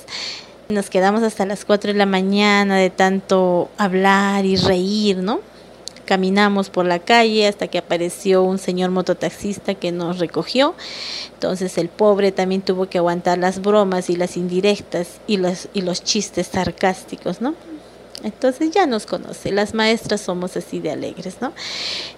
nos 0.70 0.88
quedamos 0.88 1.22
hasta 1.22 1.44
las 1.44 1.66
4 1.66 1.92
de 1.92 1.98
la 1.98 2.06
mañana 2.06 2.78
de 2.78 2.88
tanto 2.88 3.68
hablar 3.76 4.46
y 4.46 4.56
reír, 4.56 5.18
¿no? 5.18 5.40
Caminamos 6.06 6.70
por 6.70 6.86
la 6.86 7.00
calle 7.00 7.46
hasta 7.46 7.68
que 7.68 7.76
apareció 7.76 8.42
un 8.42 8.56
señor 8.56 8.90
mototaxista 8.90 9.74
que 9.74 9.92
nos 9.92 10.18
recogió. 10.18 10.74
Entonces 11.34 11.76
el 11.76 11.90
pobre 11.90 12.32
también 12.32 12.62
tuvo 12.62 12.88
que 12.88 12.96
aguantar 12.96 13.36
las 13.36 13.60
bromas 13.60 14.08
y 14.08 14.16
las 14.16 14.38
indirectas 14.38 15.20
y 15.26 15.36
los, 15.36 15.68
y 15.74 15.82
los 15.82 16.02
chistes 16.02 16.46
sarcásticos, 16.46 17.42
¿no? 17.42 17.54
Entonces 18.26 18.72
ya 18.72 18.86
nos 18.86 19.06
conoce, 19.06 19.52
las 19.52 19.72
maestras 19.72 20.20
somos 20.20 20.56
así 20.56 20.80
de 20.80 20.90
alegres, 20.90 21.36
¿no? 21.40 21.52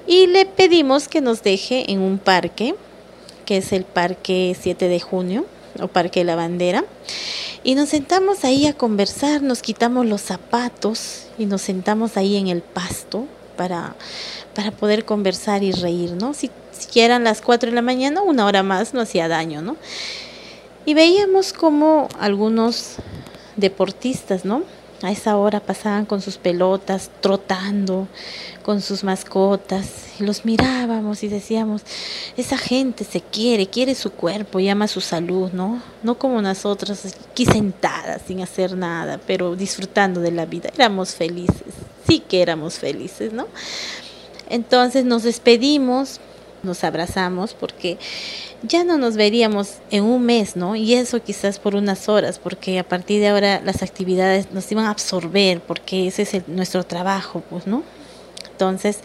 Y 0.07 0.27
le 0.27 0.47
pedimos 0.47 1.07
que 1.07 1.21
nos 1.21 1.43
deje 1.43 1.93
en 1.93 2.01
un 2.01 2.19
parque, 2.19 2.75
que 3.45 3.59
es 3.59 3.75
el 3.75 3.85
Parque 3.85 4.57
7 4.59 4.89
de 4.89 5.01
Junio 5.01 5.45
o 5.79 5.87
Parque 5.89 6.21
de 6.21 6.25
la 6.25 6.35
Bandera. 6.35 6.87
Y 7.63 7.75
nos 7.75 7.91
sentamos 7.91 8.45
ahí 8.45 8.67
a 8.67 8.73
conversar, 8.73 9.43
nos 9.43 9.61
quitamos 9.61 10.07
los 10.07 10.23
zapatos 10.23 11.27
y 11.37 11.45
nos 11.45 11.61
sentamos 11.61 12.17
ahí 12.17 12.37
en 12.37 12.49
el 12.49 12.63
pasto 12.63 13.27
para, 13.59 13.95
para 14.55 14.71
poder 14.71 15.05
conversar 15.05 15.63
y 15.63 15.73
reír, 15.73 16.13
¿no? 16.13 16.33
Si, 16.33 16.51
si 16.73 17.07
las 17.07 17.43
4 17.43 17.69
de 17.69 17.75
la 17.75 17.83
mañana, 17.83 18.23
una 18.23 18.47
hora 18.47 18.63
más 18.63 18.95
no 18.95 19.03
hacía 19.03 19.29
daño, 19.29 19.61
¿no? 19.61 19.77
Y 20.87 20.95
veíamos 20.95 21.53
como 21.53 22.09
algunos 22.19 22.95
deportistas, 23.57 24.47
¿no? 24.47 24.63
A 25.03 25.13
esa 25.13 25.37
hora 25.37 25.61
pasaban 25.61 26.07
con 26.07 26.21
sus 26.21 26.39
pelotas, 26.39 27.11
trotando, 27.21 28.09
con 28.65 28.81
sus 28.81 29.05
mascotas, 29.05 29.87
y 30.19 30.25
los 30.25 30.45
mirábamos 30.45 31.23
y 31.23 31.29
decíamos, 31.29 31.83
esa 32.37 32.59
gente 32.59 33.05
se 33.05 33.21
quiere, 33.21 33.69
quiere 33.69 33.95
su 33.95 34.11
cuerpo 34.11 34.59
y 34.59 34.69
ama 34.69 34.89
su 34.89 35.01
salud, 35.01 35.53
¿no? 35.53 35.81
No 36.03 36.19
como 36.19 36.43
nosotros, 36.43 37.05
aquí 37.31 37.47
sentadas, 37.47 38.23
sin 38.27 38.41
hacer 38.41 38.77
nada, 38.77 39.21
pero 39.25 39.55
disfrutando 39.55 40.21
de 40.21 40.33
la 40.33 40.47
vida. 40.47 40.71
Éramos 40.75 41.15
felices, 41.15 41.75
sí 42.07 42.19
que 42.19 42.43
éramos 42.43 42.75
felices, 42.75 43.33
¿no? 43.33 43.47
Entonces 44.51 45.05
nos 45.05 45.23
despedimos, 45.23 46.19
nos 46.65 46.83
abrazamos, 46.83 47.55
porque 47.55 47.99
ya 48.63 48.85
no 48.85 48.99
nos 48.99 49.17
veríamos 49.17 49.75
en 49.91 50.05
un 50.05 50.25
mes, 50.25 50.57
¿no? 50.57 50.75
Y 50.75 50.95
eso 50.95 51.23
quizás 51.23 51.59
por 51.59 51.75
unas 51.75 52.09
horas, 52.09 52.39
porque 52.39 52.79
a 52.79 52.85
partir 52.85 53.21
de 53.21 53.29
ahora 53.29 53.61
las 53.65 53.83
actividades 53.83 54.53
nos 54.53 54.71
iban 54.73 54.87
a 54.87 54.91
absorber, 54.91 55.61
porque 55.61 56.09
ese 56.09 56.23
es 56.23 56.49
nuestro 56.49 56.85
trabajo, 56.85 57.43
pues, 57.49 57.67
¿no? 57.67 57.83
Entonces, 58.51 59.01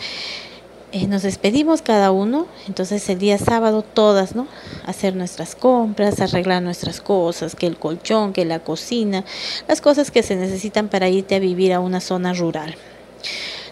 eh, 0.92 1.08
nos 1.08 1.24
despedimos 1.24 1.82
cada 1.82 2.12
uno, 2.12 2.48
entonces 2.68 3.08
el 3.10 3.20
día 3.20 3.38
sábado 3.38 3.84
todas, 3.84 4.36
¿no? 4.36 4.48
Hacer 4.86 5.16
nuestras 5.16 5.56
compras, 5.56 6.22
arreglar 6.22 6.62
nuestras 6.62 7.02
cosas, 7.02 7.56
que 7.56 7.68
el 7.68 7.78
colchón, 7.78 8.34
que 8.34 8.46
la 8.46 8.60
cocina, 8.60 9.24
las 9.68 9.82
cosas 9.82 10.12
que 10.12 10.24
se 10.24 10.36
necesitan 10.36 10.90
para 10.90 11.10
irte 11.10 11.36
a 11.36 11.40
vivir 11.40 11.74
a 11.74 11.80
una 11.80 12.00
zona 12.00 12.34
rural. 12.34 12.76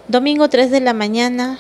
Domingo 0.08 0.50
3 0.50 0.72
de 0.72 0.82
la 0.82 0.94
mañana 0.94 1.60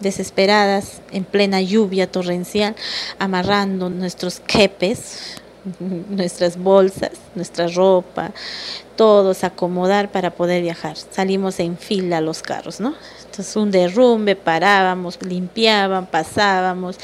desesperadas, 0.00 1.00
en 1.12 1.24
plena 1.24 1.60
lluvia 1.60 2.10
torrencial, 2.10 2.74
amarrando 3.18 3.90
nuestros 3.90 4.40
quepes, 4.40 5.40
nuestras 6.08 6.56
bolsas, 6.56 7.12
nuestra 7.34 7.68
ropa, 7.68 8.32
todos 8.96 9.44
acomodar 9.44 10.10
para 10.10 10.30
poder 10.30 10.62
viajar. 10.62 10.96
Salimos 10.96 11.60
en 11.60 11.76
fila 11.76 12.20
los 12.20 12.42
carros, 12.42 12.80
¿no? 12.80 12.94
Entonces 13.24 13.56
un 13.56 13.70
derrumbe, 13.70 14.36
parábamos, 14.36 15.18
limpiaban, 15.22 16.06
pasábamos 16.06 16.96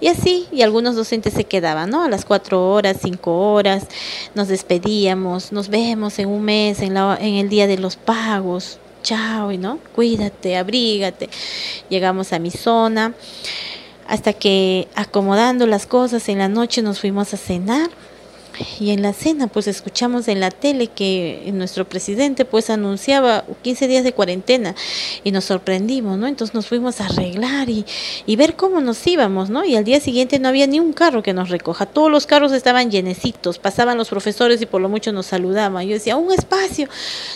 y 0.00 0.08
así, 0.08 0.46
y 0.50 0.62
algunos 0.62 0.96
docentes 0.96 1.34
se 1.34 1.44
quedaban, 1.44 1.90
¿no? 1.90 2.02
A 2.02 2.08
las 2.08 2.24
cuatro 2.24 2.72
horas, 2.72 2.96
cinco 3.02 3.52
horas, 3.52 3.86
nos 4.34 4.48
despedíamos, 4.48 5.52
nos 5.52 5.68
vemos 5.68 6.18
en 6.18 6.28
un 6.28 6.42
mes, 6.42 6.80
en, 6.80 6.94
la, 6.94 7.18
en 7.20 7.34
el 7.34 7.48
día 7.48 7.66
de 7.66 7.78
los 7.78 7.96
pagos, 7.96 8.78
chao, 9.06 9.52
no, 9.52 9.78
cuídate, 9.94 10.56
abrígate. 10.56 11.30
Llegamos 11.88 12.32
a 12.32 12.40
mi 12.40 12.50
zona, 12.50 13.14
hasta 14.08 14.32
que 14.32 14.88
acomodando 14.96 15.66
las 15.68 15.86
cosas 15.86 16.28
en 16.28 16.38
la 16.38 16.48
noche 16.48 16.82
nos 16.82 16.98
fuimos 16.98 17.32
a 17.32 17.36
cenar 17.36 17.88
y 18.80 18.90
en 18.90 19.02
la 19.02 19.12
cena 19.12 19.46
pues 19.46 19.66
escuchamos 19.66 20.28
en 20.28 20.40
la 20.40 20.50
tele 20.50 20.88
que 20.88 21.50
nuestro 21.52 21.88
presidente 21.88 22.44
pues 22.44 22.70
anunciaba 22.70 23.44
15 23.62 23.88
días 23.88 24.04
de 24.04 24.12
cuarentena 24.12 24.74
y 25.24 25.32
nos 25.32 25.44
sorprendimos, 25.44 26.18
¿no? 26.18 26.26
Entonces 26.26 26.54
nos 26.54 26.66
fuimos 26.66 27.00
a 27.00 27.06
arreglar 27.06 27.68
y, 27.68 27.84
y 28.26 28.36
ver 28.36 28.56
cómo 28.56 28.80
nos 28.80 29.06
íbamos, 29.06 29.50
¿no? 29.50 29.64
Y 29.64 29.76
al 29.76 29.84
día 29.84 30.00
siguiente 30.00 30.38
no 30.38 30.48
había 30.48 30.66
ni 30.66 30.80
un 30.80 30.92
carro 30.92 31.22
que 31.22 31.32
nos 31.32 31.50
recoja, 31.50 31.86
todos 31.86 32.10
los 32.10 32.26
carros 32.26 32.52
estaban 32.52 32.90
llenecitos, 32.90 33.58
pasaban 33.58 33.98
los 33.98 34.08
profesores 34.08 34.60
y 34.62 34.66
por 34.66 34.80
lo 34.80 34.88
mucho 34.88 35.12
nos 35.12 35.26
saludaban. 35.26 35.86
Yo 35.86 35.94
decía, 35.94 36.16
un 36.16 36.32
espacio, 36.32 36.88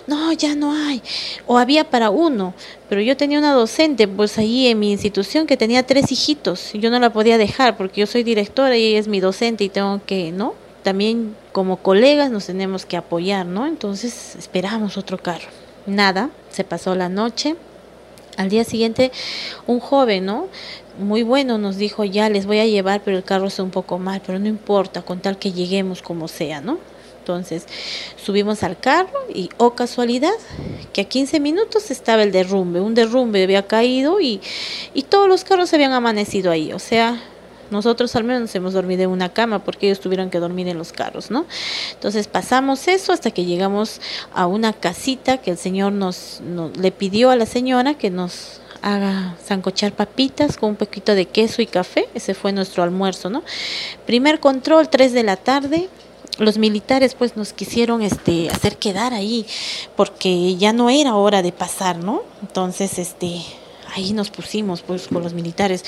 no, 0.06 0.32
ya 0.32 0.54
no 0.54 0.72
hay, 0.72 1.02
o 1.46 1.58
había 1.58 1.84
para 1.84 2.10
uno, 2.10 2.54
pero 2.88 3.00
yo 3.00 3.16
tenía 3.16 3.38
una 3.38 3.52
docente 3.52 4.08
pues 4.08 4.38
ahí 4.38 4.66
en 4.66 4.78
mi 4.78 4.90
institución 4.90 5.46
que 5.46 5.56
tenía 5.56 5.84
tres 5.84 6.10
hijitos 6.10 6.70
yo 6.74 6.90
no 6.90 6.98
la 6.98 7.10
podía 7.12 7.38
dejar 7.38 7.76
porque 7.76 8.00
yo 8.00 8.06
soy 8.06 8.22
directora 8.22 8.76
y 8.76 8.86
ella 8.86 8.98
es 8.98 9.08
mi 9.08 9.20
docente 9.20 9.64
y 9.64 9.68
tengo 9.68 10.00
que, 10.04 10.32
¿no? 10.32 10.54
También 10.82 11.36
como 11.52 11.78
colegas 11.78 12.30
nos 12.30 12.46
tenemos 12.46 12.86
que 12.86 12.96
apoyar, 12.96 13.46
¿no? 13.46 13.66
Entonces 13.66 14.36
esperamos 14.36 14.96
otro 14.96 15.18
carro. 15.18 15.48
Nada, 15.86 16.30
se 16.50 16.64
pasó 16.64 16.94
la 16.94 17.08
noche. 17.08 17.56
Al 18.36 18.48
día 18.48 18.64
siguiente, 18.64 19.10
un 19.66 19.80
joven, 19.80 20.24
¿no? 20.24 20.48
Muy 20.98 21.22
bueno 21.22 21.58
nos 21.58 21.76
dijo, 21.76 22.04
ya 22.04 22.28
les 22.30 22.46
voy 22.46 22.58
a 22.58 22.66
llevar, 22.66 23.02
pero 23.04 23.16
el 23.16 23.24
carro 23.24 23.48
está 23.48 23.62
un 23.62 23.70
poco 23.70 23.98
mal, 23.98 24.22
pero 24.24 24.38
no 24.38 24.48
importa, 24.48 25.02
con 25.02 25.20
tal 25.20 25.38
que 25.38 25.52
lleguemos 25.52 26.00
como 26.00 26.28
sea, 26.28 26.60
¿no? 26.60 26.78
Entonces 27.18 27.66
subimos 28.16 28.62
al 28.62 28.78
carro 28.78 29.18
y, 29.32 29.50
oh 29.58 29.74
casualidad, 29.74 30.32
que 30.92 31.02
a 31.02 31.04
15 31.04 31.38
minutos 31.38 31.90
estaba 31.90 32.22
el 32.22 32.32
derrumbe. 32.32 32.80
Un 32.80 32.94
derrumbe 32.94 33.42
había 33.42 33.66
caído 33.66 34.20
y, 34.20 34.40
y 34.94 35.02
todos 35.02 35.28
los 35.28 35.44
carros 35.44 35.72
habían 35.74 35.92
amanecido 35.92 36.50
ahí. 36.50 36.72
O 36.72 36.78
sea, 36.78 37.20
nosotros 37.70 38.14
al 38.16 38.24
menos 38.24 38.54
hemos 38.54 38.72
dormido 38.72 39.04
en 39.04 39.10
una 39.10 39.30
cama 39.30 39.60
porque 39.60 39.86
ellos 39.86 40.00
tuvieron 40.00 40.30
que 40.30 40.38
dormir 40.38 40.68
en 40.68 40.78
los 40.78 40.92
carros, 40.92 41.30
¿no? 41.30 41.46
Entonces 41.92 42.28
pasamos 42.28 42.88
eso 42.88 43.12
hasta 43.12 43.30
que 43.30 43.44
llegamos 43.44 44.00
a 44.34 44.46
una 44.46 44.72
casita 44.72 45.38
que 45.38 45.50
el 45.50 45.58
Señor 45.58 45.92
nos, 45.92 46.40
le 46.76 46.92
pidió 46.92 47.30
a 47.30 47.36
la 47.36 47.46
señora 47.46 47.94
que 47.94 48.10
nos 48.10 48.60
haga 48.82 49.36
zancochar 49.44 49.92
papitas 49.92 50.56
con 50.56 50.70
un 50.70 50.76
poquito 50.76 51.14
de 51.14 51.26
queso 51.26 51.62
y 51.62 51.66
café. 51.66 52.08
Ese 52.14 52.34
fue 52.34 52.52
nuestro 52.52 52.82
almuerzo, 52.82 53.30
¿no? 53.30 53.42
Primer 54.06 54.40
control, 54.40 54.88
3 54.88 55.12
de 55.12 55.22
la 55.22 55.36
tarde. 55.36 55.88
los 56.38 56.56
militares 56.56 57.14
pues 57.14 57.36
nos 57.36 57.52
quisieron 57.52 58.00
este 58.00 58.48
hacer 58.48 58.78
quedar 58.78 59.12
ahí 59.12 59.44
porque 59.94 60.56
ya 60.56 60.72
no 60.72 60.88
era 60.88 61.14
hora 61.14 61.42
de 61.42 61.52
pasar, 61.52 61.98
¿no? 61.98 62.22
Entonces, 62.40 62.98
este 62.98 63.42
ahí 63.94 64.12
nos 64.12 64.30
pusimos 64.30 64.82
pues 64.82 65.08
con 65.08 65.22
los 65.22 65.34
militares. 65.34 65.84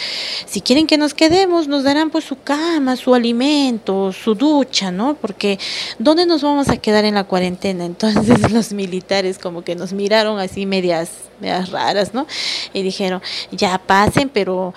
Si 0.47 0.61
quieren 0.61 0.87
que 0.87 0.99
nos 0.99 1.15
quedemos, 1.15 1.69
nos 1.69 1.85
darán 1.85 2.11
pues 2.11 2.25
su 2.25 2.41
cama, 2.41 2.97
su 2.97 3.15
alimento, 3.15 4.12
su 4.12 4.35
ducha, 4.35 4.91
¿no? 4.91 5.15
Porque 5.15 5.59
¿dónde 5.99 6.27
nos 6.27 6.43
vamos 6.43 6.69
a 6.69 6.77
quedar 6.77 7.05
en 7.05 7.15
la 7.15 7.25
cuarentena? 7.25 7.85
Entonces 7.85 8.51
los 8.53 8.73
militares 8.73 9.38
como 9.38 9.62
que 9.62 9.75
nos 9.75 9.93
miraron 9.93 10.38
así 10.38 10.67
medias, 10.67 11.11
medias 11.41 11.71
raras, 11.71 12.15
¿no? 12.15 12.27
Y 12.73 12.83
dijeron, 12.83 13.23
ya 13.51 13.79
pasen, 13.79 14.29
pero 14.29 14.75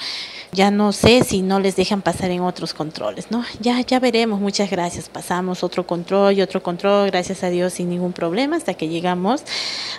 ya 0.56 0.72
no 0.72 0.94
sé 0.94 1.24
si 1.24 1.42
no 1.42 1.60
les 1.60 1.76
dejan 1.76 2.02
pasar 2.02 2.32
en 2.32 2.42
otros 2.42 2.74
controles, 2.74 3.30
¿no? 3.30 3.44
Ya, 3.60 3.82
ya 3.82 4.00
veremos, 4.00 4.40
muchas 4.40 4.70
gracias. 4.72 5.10
Pasamos 5.10 5.64
otro 5.64 5.86
control 5.86 6.34
y 6.34 6.42
otro 6.42 6.64
control, 6.64 7.12
gracias 7.12 7.44
a 7.44 7.50
Dios, 7.50 7.74
sin 7.74 7.90
ningún 7.90 8.14
problema, 8.14 8.56
hasta 8.56 8.74
que 8.74 8.88
llegamos 8.88 9.44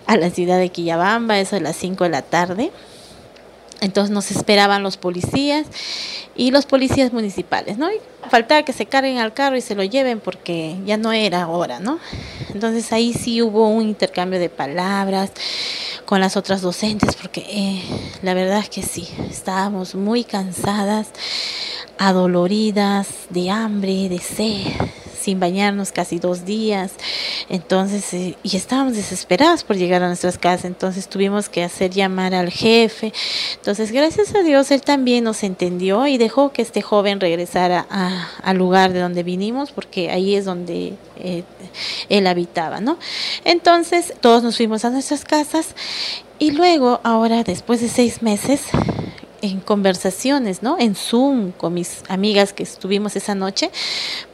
a 0.07 0.17
la 0.17 0.31
ciudad 0.31 0.59
de 0.59 0.71
Quillabamba, 0.71 1.39
eso 1.39 1.57
a 1.57 1.61
las 1.61 1.77
5 1.77 2.05
de 2.05 2.11
la 2.11 2.23
tarde. 2.23 2.73
Entonces 3.81 4.11
nos 4.11 4.31
esperaban 4.31 4.83
los 4.83 4.97
policías 4.97 5.67
y 6.35 6.51
los 6.51 6.67
policías 6.67 7.12
municipales, 7.12 7.79
¿no? 7.79 7.91
Y 7.91 7.99
faltaba 8.31 8.62
que 8.62 8.73
se 8.73 8.87
carguen 8.87 9.19
al 9.19 9.35
carro 9.35 9.57
y 9.57 9.61
se 9.61 9.75
lo 9.75 9.85
lleven 9.85 10.21
porque 10.21 10.77
ya 10.87 10.97
no 10.97 11.12
era 11.12 11.49
hora, 11.49 11.79
¿no? 11.79 11.99
Entonces 12.53 12.93
ahí 12.93 13.12
sí 13.12 13.43
hubo 13.43 13.69
un 13.69 13.83
intercambio 13.83 14.39
de 14.39 14.49
palabras 14.49 15.31
con 16.05 16.21
las 16.21 16.37
otras 16.37 16.62
docentes 16.62 17.17
porque 17.17 17.45
eh, 17.49 17.83
la 18.23 18.35
verdad 18.35 18.61
es 18.61 18.71
que 18.71 18.83
sí, 18.83 19.09
estábamos 19.31 19.95
muy 19.95 20.25
cansadas, 20.25 21.09
adoloridas, 21.99 23.09
de 23.31 23.51
hambre, 23.51 24.09
de 24.09 24.19
sed 24.19 24.73
sin 25.27 25.41
bañarnos 25.41 25.91
casi 25.91 26.21
dos 26.21 26.45
días. 26.45 26.93
Entonces, 27.49 28.15
eh, 28.15 28.37
y 28.45 28.57
estábamos 28.57 28.95
desesperados 28.95 29.65
por 29.65 29.77
llegar 29.77 30.05
a 30.05 30.07
nuestras 30.07 30.39
casas. 30.39 30.67
Entonces 30.67 31.09
tuvimos 31.09 31.49
que 31.49 31.65
hacer 31.65 31.91
llamar 31.91 32.33
al 32.33 32.51
jefe. 32.51 33.12
Entonces, 33.57 33.91
gracias 33.91 34.37
a 34.37 34.45
Dios, 34.45 34.71
él 34.71 34.83
también 34.83 35.25
nos 35.25 35.43
entendió 35.43 36.07
y 36.07 36.17
dejó 36.17 36.53
que 36.53 36.62
este 36.62 36.81
joven 36.81 37.19
regresara 37.19 37.81
al 38.41 38.57
lugar 38.57 38.93
de 38.93 39.01
donde 39.01 39.25
vinimos, 39.25 39.73
porque 39.73 40.11
ahí 40.11 40.37
es 40.37 40.45
donde 40.45 40.95
eh, 41.19 41.43
él 42.09 42.27
habitaba, 42.29 42.81
¿no? 42.81 42.97
Entonces, 43.45 44.15
todos 44.21 44.45
nos 44.45 44.57
fuimos 44.57 44.85
a 44.85 44.91
nuestras 44.91 45.25
casas 45.25 45.75
y 46.39 46.53
luego, 46.53 47.01
ahora, 47.03 47.43
después 47.43 47.81
de 47.81 47.89
seis 47.89 48.23
meses, 48.23 48.61
en 49.42 49.61
conversaciones, 49.61 50.62
¿no? 50.62 50.79
En 50.79 50.94
Zoom 50.94 51.53
con 51.53 51.75
mis 51.75 52.03
amigas 52.09 52.53
que 52.53 52.62
estuvimos 52.62 53.16
esa 53.16 53.35
noche, 53.35 53.70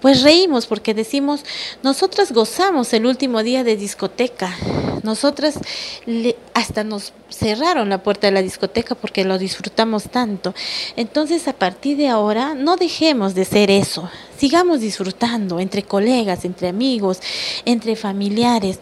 pues 0.01 0.23
reímos 0.23 0.67
porque 0.67 0.95
decimos, 0.95 1.45
nosotras 1.83 2.33
gozamos 2.33 2.93
el 2.93 3.07
último 3.07 3.43
día 3.43 3.65
de 3.65 3.77
discoteca, 3.77 4.57
nosotras 5.03 5.59
hasta 6.55 6.85
nos 6.85 7.13
cerraron 7.29 7.89
la 7.89 8.03
puerta 8.03 8.27
de 8.27 8.33
la 8.33 8.43
discoteca 8.43 8.95
porque 8.95 9.25
lo 9.25 9.39
disfrutamos 9.39 10.05
tanto. 10.05 10.55
Entonces, 10.97 11.49
a 11.49 11.53
partir 11.53 11.97
de 11.97 12.09
ahora, 12.09 12.55
no 12.55 12.77
dejemos 12.77 13.35
de 13.35 13.45
ser 13.45 13.71
eso, 13.71 14.09
sigamos 14.37 14.81
disfrutando 14.81 15.61
entre 15.61 15.83
colegas, 15.83 16.45
entre 16.45 16.69
amigos, 16.69 17.21
entre 17.65 17.97
familiares 17.97 18.79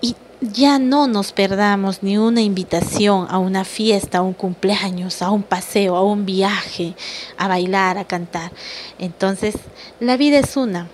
y 0.00 0.14
ya 0.40 0.78
no 0.78 1.06
nos 1.06 1.32
perdamos 1.32 2.02
ni 2.02 2.18
una 2.18 2.42
invitación 2.42 3.26
a 3.30 3.38
una 3.38 3.64
fiesta, 3.64 4.18
a 4.18 4.22
un 4.22 4.34
cumpleaños, 4.34 5.22
a 5.22 5.30
un 5.30 5.42
paseo, 5.42 5.96
a 5.96 6.02
un 6.02 6.26
viaje, 6.26 6.94
a 7.36 7.48
bailar, 7.48 7.98
a 7.98 8.04
cantar. 8.04 8.52
Entonces, 8.98 9.54
la 10.00 10.16
vida 10.16 10.38
es 10.38 10.56
una, 10.56 10.88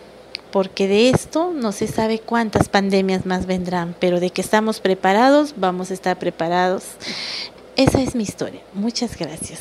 porque 0.52 0.87
de 0.87 1.11
esto 1.11 1.52
no 1.55 1.72
se 1.72 1.88
sabe 1.88 2.18
cuántas 2.18 2.68
pandemias 2.68 3.26
más 3.26 3.46
vendrán, 3.46 3.94
pero 3.98 4.20
de 4.20 4.31
que 4.31 4.42
estamos 4.42 4.81
preparados, 4.81 5.55
vamos 5.57 5.90
a 5.90 5.94
estar 5.94 6.18
preparados. 6.18 6.85
Esa 7.76 8.00
es 8.02 8.14
mi 8.14 8.22
historia. 8.22 8.61
Muchas 8.74 9.16
gracias. 9.16 9.61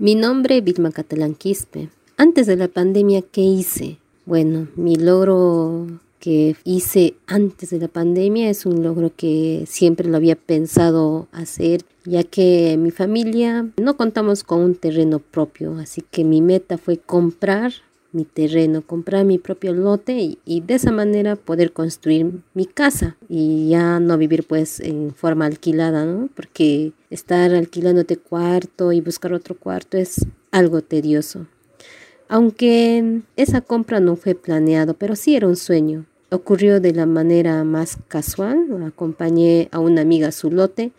Mi 0.00 0.14
nombre 0.14 0.58
es 0.58 0.62
Vilma 0.62 0.92
Catalán 0.92 1.34
Quispe. 1.34 1.88
Antes 2.16 2.46
de 2.46 2.54
la 2.54 2.68
pandemia, 2.68 3.20
¿qué 3.20 3.40
hice? 3.40 3.98
Bueno, 4.26 4.68
mi 4.76 4.94
logro 4.94 5.88
que 6.20 6.54
hice 6.62 7.14
antes 7.26 7.70
de 7.70 7.80
la 7.80 7.88
pandemia 7.88 8.48
es 8.48 8.64
un 8.64 8.84
logro 8.84 9.10
que 9.16 9.64
siempre 9.66 10.08
lo 10.08 10.16
había 10.16 10.36
pensado 10.36 11.26
hacer, 11.32 11.82
ya 12.04 12.22
que 12.22 12.76
mi 12.78 12.92
familia 12.92 13.70
no 13.76 13.96
contamos 13.96 14.44
con 14.44 14.60
un 14.60 14.76
terreno 14.76 15.18
propio, 15.18 15.76
así 15.78 16.04
que 16.08 16.22
mi 16.22 16.42
meta 16.42 16.78
fue 16.78 16.98
comprar 16.98 17.72
mi 18.12 18.24
terreno, 18.24 18.82
comprar 18.82 19.24
mi 19.24 19.38
propio 19.38 19.72
lote 19.72 20.36
y, 20.44 20.60
de 20.60 20.74
esa 20.74 20.92
manera 20.92 21.36
poder 21.36 21.72
construir 21.72 22.40
mi 22.54 22.66
casa 22.66 23.16
y 23.28 23.68
ya 23.68 24.00
no 24.00 24.16
vivir 24.16 24.46
pues 24.46 24.80
en 24.80 25.14
forma 25.14 25.46
alquilada, 25.46 26.04
¿no? 26.04 26.28
Porque 26.34 26.92
estar 27.10 27.54
alquilándote 27.54 28.16
cuarto 28.16 28.92
y 28.92 29.00
buscar 29.00 29.32
otro 29.32 29.56
cuarto 29.56 29.98
es 29.98 30.26
algo 30.50 30.82
tedioso. 30.82 31.46
Aunque 32.28 33.22
esa 33.36 33.60
compra 33.60 34.00
no 34.00 34.16
fue 34.16 34.34
planeado, 34.34 34.94
pero 34.94 35.16
sí 35.16 35.34
era 35.34 35.46
un 35.46 35.56
sueño. 35.56 36.04
Ocurrió 36.30 36.80
de 36.80 36.92
la 36.92 37.06
manera 37.06 37.64
más 37.64 37.98
casual, 38.08 38.66
acompañé 38.86 39.68
a 39.72 39.78
una 39.78 40.02
amiga 40.02 40.28
a 40.28 40.32
su 40.32 40.50
lote 40.50 40.92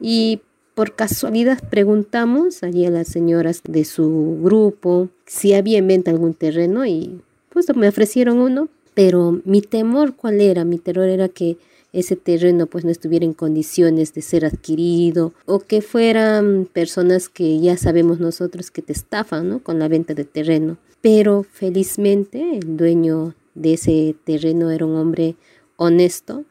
y 0.00 0.40
por 0.80 0.94
casualidad 0.94 1.62
preguntamos 1.68 2.62
allí 2.62 2.86
a 2.86 2.90
las 2.90 3.06
señoras 3.06 3.60
de 3.68 3.84
su 3.84 4.38
grupo 4.40 5.10
si 5.26 5.52
había 5.52 5.76
en 5.76 5.86
venta 5.86 6.10
algún 6.10 6.32
terreno 6.32 6.86
y 6.86 7.20
pues 7.50 7.66
me 7.76 7.86
ofrecieron 7.86 8.38
uno, 8.38 8.70
pero 8.94 9.42
mi 9.44 9.60
temor 9.60 10.16
cuál 10.16 10.40
era, 10.40 10.64
mi 10.64 10.78
terror 10.78 11.10
era 11.10 11.28
que 11.28 11.58
ese 11.92 12.16
terreno 12.16 12.64
pues 12.64 12.86
no 12.86 12.90
estuviera 12.90 13.26
en 13.26 13.34
condiciones 13.34 14.14
de 14.14 14.22
ser 14.22 14.46
adquirido 14.46 15.34
o 15.44 15.58
que 15.58 15.82
fueran 15.82 16.66
personas 16.72 17.28
que 17.28 17.60
ya 17.60 17.76
sabemos 17.76 18.18
nosotros 18.18 18.70
que 18.70 18.80
te 18.80 18.94
estafan 18.94 19.50
¿no? 19.50 19.58
con 19.58 19.78
la 19.78 19.86
venta 19.86 20.14
de 20.14 20.24
terreno. 20.24 20.78
Pero 21.02 21.42
felizmente 21.42 22.56
el 22.56 22.78
dueño 22.78 23.34
de 23.54 23.74
ese 23.74 24.16
terreno 24.24 24.70
era 24.70 24.86
un 24.86 24.96
hombre 24.96 25.36
honesto 25.76 26.46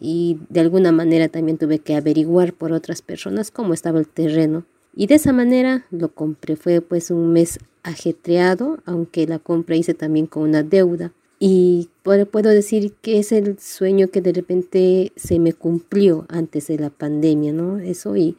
y 0.00 0.38
de 0.48 0.60
alguna 0.60 0.92
manera 0.92 1.28
también 1.28 1.58
tuve 1.58 1.78
que 1.78 1.94
averiguar 1.94 2.52
por 2.52 2.72
otras 2.72 3.02
personas 3.02 3.50
cómo 3.50 3.74
estaba 3.74 3.98
el 3.98 4.08
terreno. 4.08 4.64
Y 4.94 5.06
de 5.06 5.14
esa 5.14 5.32
manera 5.32 5.86
lo 5.90 6.08
compré. 6.08 6.56
Fue 6.56 6.80
pues 6.80 7.10
un 7.10 7.32
mes 7.32 7.58
ajetreado, 7.82 8.78
aunque 8.84 9.26
la 9.26 9.38
compra 9.38 9.76
hice 9.76 9.94
también 9.94 10.26
con 10.26 10.42
una 10.42 10.62
deuda. 10.62 11.12
Y 11.38 11.88
puedo 12.02 12.50
decir 12.50 12.94
que 13.00 13.20
es 13.20 13.30
el 13.30 13.58
sueño 13.60 14.08
que 14.08 14.20
de 14.20 14.32
repente 14.32 15.12
se 15.14 15.38
me 15.38 15.52
cumplió 15.52 16.26
antes 16.28 16.66
de 16.66 16.78
la 16.78 16.90
pandemia, 16.90 17.52
¿no? 17.52 17.78
Eso 17.78 18.16
y, 18.16 18.36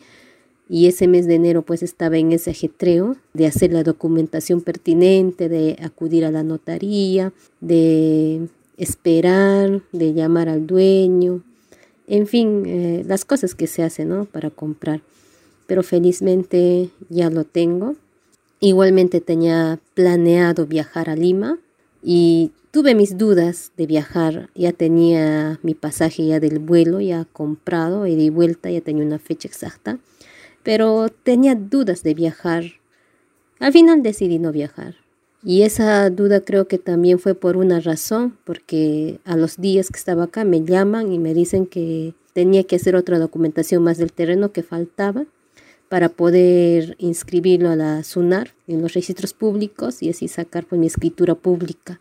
y 0.67 0.87
ese 0.87 1.07
mes 1.07 1.25
de 1.25 1.35
enero 1.35 1.61
pues 1.61 1.81
estaba 1.81 2.17
en 2.17 2.33
ese 2.33 2.51
ajetreo 2.51 3.15
de 3.33 3.47
hacer 3.47 3.71
la 3.71 3.83
documentación 3.83 4.59
pertinente, 4.59 5.47
de 5.47 5.77
acudir 5.81 6.25
a 6.25 6.31
la 6.31 6.43
notaría, 6.43 7.31
de 7.61 8.49
esperar, 8.75 9.81
de 9.93 10.13
llamar 10.13 10.49
al 10.49 10.67
dueño, 10.67 11.41
en 12.09 12.25
fin, 12.25 12.63
eh, 12.65 13.03
las 13.05 13.23
cosas 13.23 13.53
que 13.53 13.67
se 13.67 13.83
hacen 13.83 14.09
¿no? 14.09 14.25
para 14.25 14.49
comprar. 14.49 15.01
Pero 15.67 15.83
felizmente 15.83 16.89
ya 17.09 17.29
lo 17.29 17.43
tengo. 17.43 17.95
Igualmente 18.59 19.21
tenía 19.21 19.79
planeado 19.93 20.65
viajar 20.65 21.09
a 21.09 21.15
Lima 21.15 21.59
y 22.01 22.51
tuve 22.71 22.95
mis 22.95 23.17
dudas 23.17 23.71
de 23.77 23.85
viajar. 23.85 24.49
Ya 24.55 24.73
tenía 24.73 25.59
mi 25.61 25.75
pasaje 25.75 26.25
ya 26.25 26.39
del 26.39 26.57
vuelo 26.57 26.99
ya 26.99 27.25
comprado 27.31 28.07
y 28.07 28.29
vuelta, 28.31 28.71
ya 28.71 28.81
tenía 28.81 29.05
una 29.05 29.19
fecha 29.19 29.47
exacta. 29.47 29.99
Pero 30.63 31.09
tenía 31.09 31.53
dudas 31.53 32.01
de 32.01 32.15
viajar. 32.15 32.63
Al 33.59 33.71
final 33.71 34.01
decidí 34.01 34.39
no 34.39 34.51
viajar. 34.51 34.95
Y 35.43 35.61
esa 35.61 36.09
duda 36.09 36.41
creo 36.41 36.67
que 36.67 36.77
también 36.77 37.17
fue 37.17 37.33
por 37.33 37.55
una 37.55 37.79
razón, 37.79 38.37
porque 38.43 39.19
a 39.23 39.37
los 39.37 39.57
días 39.57 39.89
que 39.89 39.97
estaba 39.97 40.25
acá 40.25 40.43
me 40.43 40.63
llaman 40.63 41.13
y 41.13 41.19
me 41.19 41.33
dicen 41.33 41.65
que 41.65 42.13
tenía 42.33 42.63
que 42.63 42.75
hacer 42.75 42.95
otra 42.95 43.19
documentación 43.19 43.83
más 43.83 43.97
del 43.97 44.11
terreno 44.11 44.51
que 44.51 44.63
faltaba 44.63 45.25
para 45.87 46.09
poder 46.09 46.95
inscribirlo 46.99 47.69
a 47.69 47.75
la 47.75 48.03
SUNAR 48.03 48.53
en 48.67 48.81
los 48.81 48.93
registros 48.93 49.33
públicos 49.33 50.03
y 50.03 50.09
así 50.09 50.27
sacar 50.27 50.65
pues, 50.65 50.79
mi 50.79 50.87
escritura 50.87 51.35
pública. 51.35 51.99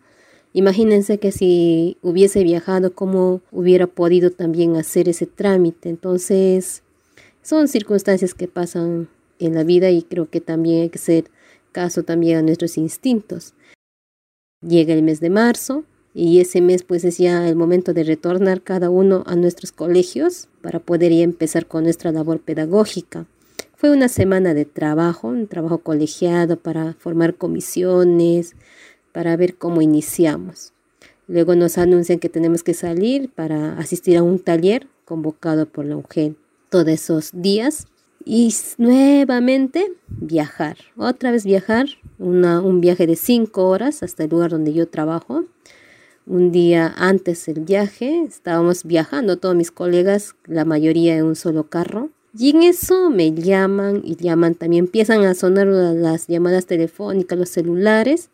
Imagínense 0.53 1.18
que 1.18 1.30
si 1.30 1.97
hubiese 2.03 2.43
viajado, 2.43 2.93
cómo 2.93 3.41
hubiera 3.53 3.86
podido 3.86 4.30
también 4.30 4.76
hacer 4.76 5.09
ese 5.09 5.26
trámite. 5.26 5.89
Entonces, 5.89 6.82
son 7.43 7.68
circunstancias 7.68 8.34
que 8.34 8.49
pasan 8.49 9.09
en 9.39 9.55
la 9.55 9.62
vida 9.62 9.91
y 9.91 10.03
creo 10.03 10.28
que 10.28 10.41
también 10.41 10.82
hay 10.82 10.89
que 10.89 10.99
ser 10.99 11.24
caso 11.73 12.03
también 12.03 12.39
a 12.39 12.43
nuestros 12.43 12.77
instintos. 12.79 13.55
Llega 14.61 14.95
el 14.95 15.03
mes 15.03 15.21
de 15.21 15.31
marzo 15.31 15.85
y 16.14 16.41
ese 16.41 16.61
mes 16.61 16.83
pues 16.83 17.05
es 17.05 17.19
ya 17.19 17.49
el 17.49 17.55
momento 17.55 17.95
de 17.95 18.03
retornar 18.03 18.62
cada 18.62 18.91
uno 18.91 19.23
a 19.27 19.37
nuestros 19.37 19.73
colegios 19.73 20.49
para 20.62 20.81
poder 20.81 21.12
ya 21.12 21.23
empezar 21.23 21.66
con 21.66 21.85
nuestra 21.85 22.11
labor 22.12 22.41
pedagógica. 22.41 23.27
Fue 23.77 23.91
una 23.91 24.09
semana 24.09 24.55
de 24.55 24.64
trabajo, 24.64 25.29
un 25.29 25.47
trabajo 25.47 25.79
colegiado 25.79 26.59
para 26.59 26.95
formar 26.95 27.37
comisiones, 27.37 28.57
para 29.12 29.37
ver 29.37 29.57
cómo 29.57 29.83
iniciamos. 29.83 30.73
Luego 31.29 31.55
nos 31.55 31.79
anuncian 31.79 32.19
que 32.19 32.29
tenemos 32.29 32.64
que 32.64 32.75
salir 32.75 33.31
para 33.31 33.79
asistir 33.79 34.16
a 34.16 34.23
un 34.23 34.41
taller 34.41 34.89
convocado 35.05 35.66
por 35.66 35.85
la 35.85 35.97
UGEL 35.97 36.37
todos 36.71 36.89
esos 36.89 37.31
días 37.33 37.87
y 38.31 38.55
nuevamente 38.76 39.91
viajar, 40.07 40.76
otra 40.99 41.31
vez 41.31 41.47
viajar, 41.47 41.87
un 42.18 42.81
viaje 42.83 43.07
de 43.07 43.16
cinco 43.16 43.66
horas 43.68 44.03
hasta 44.03 44.24
el 44.24 44.31
lugar 44.31 44.51
donde 44.51 44.74
yo 44.74 44.87
trabajo. 44.87 45.47
Un 46.26 46.53
día 46.53 46.93
antes 46.99 47.47
del 47.47 47.61
viaje 47.61 48.24
estábamos 48.24 48.85
viajando 48.85 49.39
todos 49.39 49.57
mis 49.57 49.70
colegas, 49.70 50.35
la 50.45 50.66
mayoría 50.66 51.16
en 51.16 51.24
un 51.24 51.37
solo 51.37 51.70
carro. 51.70 52.11
Y 52.39 52.51
en 52.51 52.64
eso 52.64 53.09
me 53.09 53.33
llaman 53.33 54.03
y 54.05 54.16
llaman, 54.16 54.55
también 54.55 54.85
empiezan 54.85 55.24
a 55.24 55.33
sonar 55.33 55.66
las 55.66 56.26
llamadas 56.26 56.66
telefónicas, 56.66 57.39
los 57.39 57.49
celulares, 57.49 58.29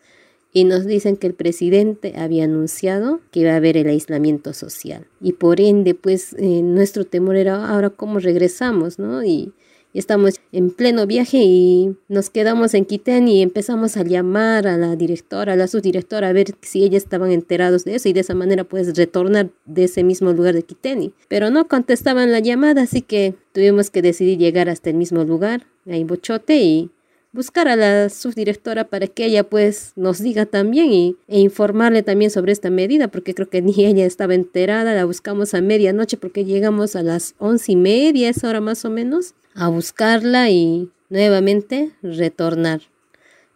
y 0.52 0.64
nos 0.64 0.86
dicen 0.86 1.16
que 1.16 1.28
el 1.28 1.34
presidente 1.34 2.14
había 2.16 2.44
anunciado 2.44 3.20
que 3.30 3.40
iba 3.40 3.52
a 3.52 3.56
haber 3.56 3.76
el 3.76 3.86
aislamiento 3.86 4.54
social. 4.54 5.06
Y 5.20 5.34
por 5.34 5.60
ende, 5.60 5.94
pues 5.94 6.32
eh, 6.32 6.62
nuestro 6.62 7.04
temor 7.04 7.36
era 7.36 7.68
ahora 7.68 7.90
cómo 7.90 8.18
regresamos, 8.18 8.98
¿no? 8.98 9.22
Y, 9.22 9.52
estamos 9.98 10.40
en 10.52 10.70
pleno 10.70 11.06
viaje 11.06 11.38
y 11.42 11.96
nos 12.08 12.30
quedamos 12.30 12.74
en 12.74 12.84
Quitén 12.84 13.28
y 13.28 13.42
empezamos 13.42 13.96
a 13.96 14.02
llamar 14.02 14.66
a 14.66 14.76
la 14.76 14.96
directora, 14.96 15.52
a 15.52 15.56
la 15.56 15.68
subdirectora, 15.68 16.28
a 16.28 16.32
ver 16.32 16.54
si 16.62 16.84
ellas 16.84 17.04
estaban 17.04 17.30
enterados 17.30 17.84
de 17.84 17.94
eso 17.94 18.08
y 18.08 18.12
de 18.12 18.20
esa 18.20 18.34
manera 18.34 18.64
puedes 18.64 18.96
retornar 18.96 19.50
de 19.64 19.84
ese 19.84 20.02
mismo 20.02 20.32
lugar 20.32 20.54
de 20.54 20.62
Quitén. 20.62 21.14
Pero 21.28 21.50
no 21.50 21.68
contestaban 21.68 22.32
la 22.32 22.40
llamada, 22.40 22.82
así 22.82 23.02
que 23.02 23.34
tuvimos 23.52 23.90
que 23.90 24.02
decidir 24.02 24.38
llegar 24.38 24.68
hasta 24.68 24.90
el 24.90 24.96
mismo 24.96 25.24
lugar, 25.24 25.66
ahí 25.86 26.04
Bochote, 26.04 26.56
y 26.56 26.90
buscar 27.34 27.66
a 27.66 27.74
la 27.74 28.08
subdirectora 28.08 28.84
para 28.84 29.08
que 29.08 29.26
ella 29.26 29.42
pues 29.42 29.92
nos 29.96 30.20
diga 30.20 30.46
también 30.46 30.92
y, 30.92 31.16
e 31.26 31.40
informarle 31.40 32.04
también 32.04 32.30
sobre 32.30 32.52
esta 32.52 32.70
medida, 32.70 33.08
porque 33.08 33.34
creo 33.34 33.50
que 33.50 33.60
ni 33.62 33.84
ella 33.84 34.06
estaba 34.06 34.34
enterada, 34.34 34.94
la 34.94 35.04
buscamos 35.04 35.52
a 35.52 35.60
medianoche 35.60 36.16
porque 36.16 36.44
llegamos 36.44 36.96
a 36.96 37.02
las 37.02 37.34
once 37.38 37.72
y 37.72 37.76
media, 37.76 38.28
esa 38.28 38.48
hora 38.48 38.60
más 38.60 38.84
o 38.84 38.90
menos, 38.90 39.34
a 39.54 39.68
buscarla 39.68 40.50
y 40.50 40.90
nuevamente 41.08 41.92
retornar. 42.02 42.82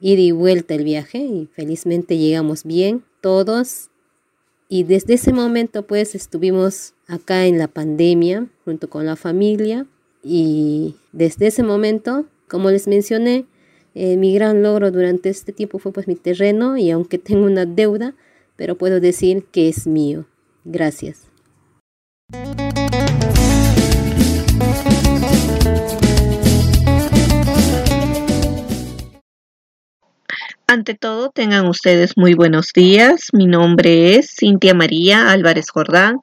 Ir 0.00 0.18
y 0.18 0.30
vuelta 0.30 0.74
el 0.74 0.84
viaje 0.84 1.18
y 1.18 1.48
felizmente 1.52 2.16
llegamos 2.16 2.64
bien 2.64 3.04
todos 3.20 3.90
y 4.68 4.84
desde 4.84 5.14
ese 5.14 5.32
momento 5.32 5.86
pues 5.86 6.14
estuvimos 6.14 6.94
acá 7.06 7.46
en 7.46 7.58
la 7.58 7.68
pandemia 7.68 8.46
junto 8.64 8.88
con 8.88 9.06
la 9.06 9.16
familia 9.16 9.86
y 10.22 10.96
desde 11.12 11.46
ese 11.46 11.62
momento, 11.62 12.26
como 12.48 12.70
les 12.70 12.86
mencioné, 12.86 13.46
eh, 13.94 14.16
mi 14.16 14.34
gran 14.34 14.62
logro 14.62 14.90
durante 14.90 15.30
este 15.30 15.52
tiempo 15.52 15.78
fue 15.78 15.92
pues 15.92 16.06
mi 16.06 16.16
terreno 16.16 16.76
y 16.76 16.90
aunque 16.90 17.18
tengo 17.18 17.46
una 17.46 17.66
deuda, 17.66 18.14
pero 18.56 18.76
puedo 18.76 19.00
decir 19.00 19.44
que 19.50 19.68
es 19.68 19.86
mío. 19.86 20.26
Gracias. 20.64 21.22
Ante 30.70 30.94
todo, 30.94 31.30
tengan 31.30 31.66
ustedes 31.66 32.18
muy 32.18 32.34
buenos 32.34 32.74
días. 32.74 33.28
Mi 33.32 33.46
nombre 33.46 34.16
es 34.16 34.34
Cintia 34.38 34.74
María 34.74 35.30
Álvarez 35.30 35.70
Jordán, 35.70 36.20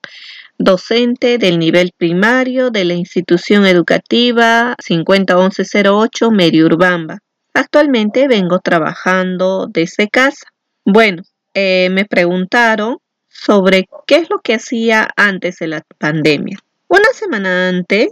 docente 0.60 1.40
del 1.40 1.58
nivel 1.58 1.94
primario 1.98 2.70
de 2.70 2.86
la 2.86 2.94
institución 2.94 3.66
educativa 3.66 4.76
501108 4.78 6.30
Meriurbamba. 6.30 7.18
Actualmente 7.56 8.28
vengo 8.28 8.60
trabajando 8.60 9.66
desde 9.68 10.10
casa. 10.10 10.46
Bueno, 10.84 11.24
eh, 11.56 11.90
me 11.90 12.06
preguntaron 12.06 13.00
sobre 13.28 13.88
qué 14.06 14.18
es 14.18 14.30
lo 14.30 14.42
que 14.42 14.54
hacía 14.54 15.08
antes 15.16 15.58
de 15.58 15.70
la 15.70 15.82
pandemia. 15.98 16.60
Una 16.88 17.12
semana 17.14 17.70
antes 17.70 18.12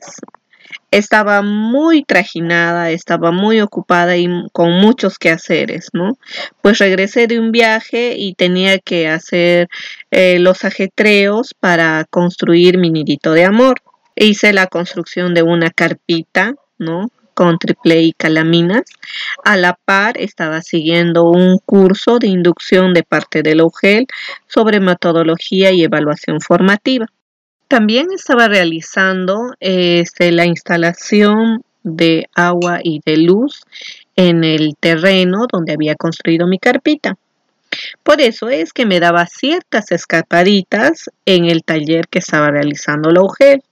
estaba 0.97 1.41
muy 1.41 2.03
trajinada, 2.03 2.91
estaba 2.91 3.31
muy 3.31 3.61
ocupada 3.61 4.15
y 4.15 4.27
con 4.51 4.71
muchos 4.73 5.17
quehaceres, 5.17 5.89
¿no? 5.93 6.17
Pues 6.61 6.77
regresé 6.77 7.27
de 7.27 7.39
un 7.39 7.51
viaje 7.51 8.15
y 8.17 8.35
tenía 8.35 8.77
que 8.79 9.07
hacer 9.07 9.67
eh, 10.11 10.37
los 10.39 10.63
ajetreos 10.63 11.55
para 11.59 12.05
construir 12.09 12.77
mi 12.77 12.91
nidito 12.91 13.33
de 13.33 13.45
amor. 13.45 13.81
Hice 14.15 14.53
la 14.53 14.67
construcción 14.67 15.33
de 15.33 15.41
una 15.41 15.71
carpita, 15.71 16.53
¿no? 16.77 17.09
con 17.33 17.57
triple 17.57 18.01
y 18.01 18.13
calaminas. 18.13 18.83
A 19.43 19.57
la 19.57 19.77
par 19.85 20.19
estaba 20.19 20.61
siguiendo 20.61 21.23
un 21.23 21.57
curso 21.65 22.19
de 22.19 22.27
inducción 22.27 22.93
de 22.93 23.01
parte 23.01 23.41
del 23.41 23.61
UGEL 23.61 24.05
sobre 24.47 24.79
metodología 24.79 25.71
y 25.71 25.83
evaluación 25.83 26.41
formativa. 26.41 27.07
También 27.73 28.09
estaba 28.13 28.47
realizando 28.47 29.55
este, 29.59 30.31
la 30.31 30.45
instalación 30.45 31.63
de 31.81 32.29
agua 32.35 32.81
y 32.83 33.01
de 33.03 33.17
luz 33.17 33.63
en 34.15 34.43
el 34.43 34.75
terreno 34.79 35.47
donde 35.51 35.73
había 35.73 35.95
construido 35.95 36.45
mi 36.45 36.59
carpita. 36.59 37.17
Por 38.03 38.21
eso 38.21 38.49
es 38.49 38.73
que 38.73 38.85
me 38.85 38.99
daba 38.99 39.25
ciertas 39.25 39.91
escapaditas 39.91 41.09
en 41.25 41.45
el 41.45 41.63
taller 41.63 42.07
que 42.09 42.19
estaba 42.19 42.51
realizando 42.51 43.09
la 43.09 43.23
UGEL 43.23 43.63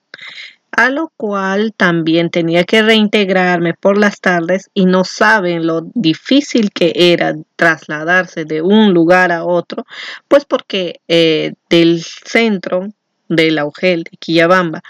a 0.72 0.89
lo 0.89 1.12
cual 1.16 1.72
también 1.78 2.32
tenía 2.32 2.64
que 2.64 2.82
reintegrarme 2.82 3.76
por 3.76 3.99
las 3.99 4.20
tardes 4.20 4.72
y 4.74 4.86
no 4.86 5.04
saben 5.04 5.68
lo 5.68 5.82
difícil 5.93 6.72
que 6.72 6.91
era 6.95 7.36
trasladarse 7.56 8.45
de 8.45 8.64
un 8.64 8.95
lugar 8.95 9.32
a 9.32 9.43
otro, 9.43 9.86
pues 10.28 10.45
porque 10.45 11.02
eh, 11.08 11.54
del 11.70 12.02
centro 12.02 12.88
de 13.36 13.51
la 13.51 13.65
UGEL 13.65 14.03
de 14.03 14.17
Quillabamba 14.17 14.84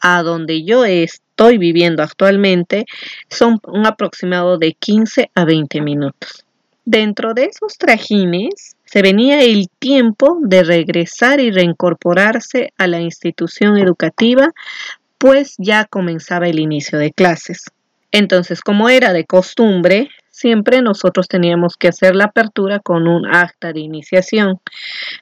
a 0.00 0.22
donde 0.22 0.64
yo 0.64 0.84
estoy 0.84 1.56
viviendo 1.56 2.02
actualmente 2.02 2.84
son 3.30 3.58
un 3.66 3.86
aproximado 3.86 4.58
de 4.58 4.74
15 4.74 5.30
a 5.34 5.44
20 5.46 5.80
minutos. 5.80 6.44
Dentro 6.84 7.32
de 7.32 7.44
esos 7.44 7.78
trajines 7.78 8.76
se 8.84 9.00
venía 9.00 9.40
el 9.40 9.70
tiempo 9.78 10.38
de 10.42 10.62
regresar 10.62 11.40
y 11.40 11.50
reincorporarse 11.50 12.72
a 12.76 12.86
la 12.86 13.00
institución 13.00 13.78
educativa 13.78 14.52
pues 15.16 15.54
ya 15.56 15.86
comenzaba 15.86 16.48
el 16.48 16.58
inicio 16.58 16.98
de 16.98 17.10
clases. 17.10 17.64
Entonces, 18.12 18.60
como 18.60 18.90
era 18.90 19.14
de 19.14 19.24
costumbre, 19.24 20.10
siempre 20.28 20.82
nosotros 20.82 21.28
teníamos 21.28 21.76
que 21.78 21.88
hacer 21.88 22.14
la 22.14 22.26
apertura 22.26 22.78
con 22.78 23.08
un 23.08 23.26
acta 23.26 23.72
de 23.72 23.80
iniciación. 23.80 24.60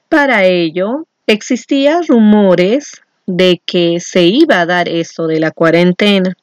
Para 0.08 0.44
ello, 0.44 1.06
existían 1.32 2.06
rumores 2.06 3.02
de 3.26 3.60
que 3.64 4.00
se 4.00 4.22
iba 4.22 4.60
a 4.60 4.66
dar 4.66 4.88
esto 4.88 5.26
de 5.26 5.40
la 5.40 5.50
cuarentena, 5.50 6.36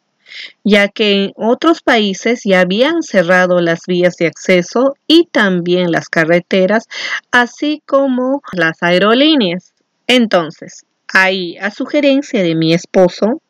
ya 0.63 0.87
que 0.87 1.25
en 1.25 1.33
otros 1.35 1.81
países 1.81 2.41
ya 2.43 2.61
habían 2.61 3.01
cerrado 3.01 3.61
las 3.61 3.81
vías 3.87 4.15
de 4.17 4.27
acceso 4.27 4.95
y 5.07 5.27
también 5.31 5.91
las 5.91 6.09
carreteras, 6.09 6.87
así 7.31 7.81
como 7.85 8.41
las 8.53 8.81
aerolíneas. 8.81 9.73
Entonces, 10.07 10.85
ahí, 11.13 11.57
a 11.57 11.71
sugerencia 11.71 12.43
de 12.43 12.55
mi 12.55 12.73
esposo, 12.73 13.41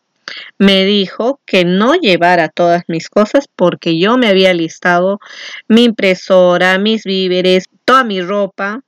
me 0.57 0.85
dijo 0.85 1.39
que 1.45 1.65
no 1.65 1.95
llevara 1.95 2.49
todas 2.49 2.83
mis 2.87 3.09
cosas 3.09 3.47
porque 3.55 3.97
yo 3.97 4.17
me 4.17 4.27
había 4.27 4.53
listado 4.53 5.19
mi 5.67 5.85
impresora, 5.85 6.77
mis 6.77 7.03
víveres, 7.03 7.65
toda 7.85 8.03
mi 8.03 8.21
ropa, 8.21 8.81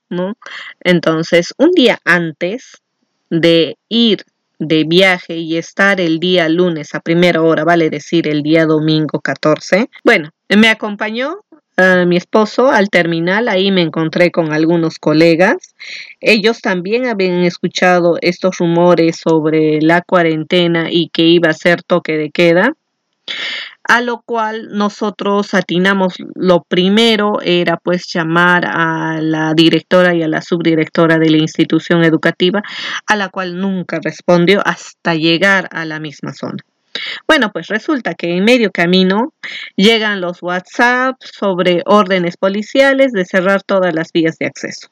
Entonces, 0.81 1.53
un 1.57 1.71
día 1.71 1.99
antes 2.05 2.81
de 3.29 3.77
ir 3.89 4.25
de 4.59 4.83
viaje 4.83 5.37
y 5.37 5.57
estar 5.57 5.99
el 5.99 6.19
día 6.19 6.47
lunes 6.47 6.93
a 6.93 6.99
primera 6.99 7.41
hora, 7.41 7.63
vale 7.63 7.89
decir 7.89 8.27
el 8.27 8.43
día 8.43 8.65
domingo 8.65 9.19
14, 9.19 9.89
bueno, 10.03 10.29
me 10.49 10.69
acompañó 10.69 11.39
mi 12.05 12.17
esposo 12.17 12.69
al 12.69 12.89
terminal, 12.89 13.47
ahí 13.47 13.71
me 13.71 13.81
encontré 13.81 14.31
con 14.31 14.53
algunos 14.53 14.99
colegas. 14.99 15.73
Ellos 16.19 16.61
también 16.61 17.07
habían 17.07 17.43
escuchado 17.43 18.17
estos 18.21 18.57
rumores 18.59 19.17
sobre 19.17 19.81
la 19.81 20.01
cuarentena 20.01 20.91
y 20.91 21.09
que 21.09 21.23
iba 21.23 21.49
a 21.49 21.53
ser 21.53 21.81
toque 21.81 22.17
de 22.17 22.29
queda. 22.29 22.73
A 23.83 24.01
lo 24.01 24.21
cual 24.21 24.69
nosotros 24.71 25.53
atinamos, 25.53 26.15
lo 26.35 26.63
primero 26.63 27.41
era 27.41 27.77
pues 27.77 28.07
llamar 28.13 28.65
a 28.65 29.19
la 29.21 29.53
directora 29.53 30.13
y 30.15 30.23
a 30.23 30.27
la 30.27 30.41
subdirectora 30.41 31.17
de 31.17 31.29
la 31.29 31.37
institución 31.37 32.03
educativa, 32.03 32.61
a 33.07 33.15
la 33.15 33.29
cual 33.29 33.59
nunca 33.59 33.99
respondió 34.03 34.61
hasta 34.65 35.15
llegar 35.15 35.67
a 35.71 35.85
la 35.85 35.99
misma 35.99 36.33
zona. 36.33 36.57
Bueno, 37.27 37.51
pues 37.51 37.67
resulta 37.67 38.13
que 38.13 38.35
en 38.35 38.43
medio 38.43 38.71
camino 38.71 39.33
llegan 39.75 40.21
los 40.21 40.43
WhatsApp 40.43 41.15
sobre 41.19 41.81
órdenes 41.85 42.37
policiales 42.37 43.11
de 43.13 43.25
cerrar 43.25 43.63
todas 43.63 43.93
las 43.93 44.11
vías 44.11 44.37
de 44.37 44.45
acceso. 44.45 44.89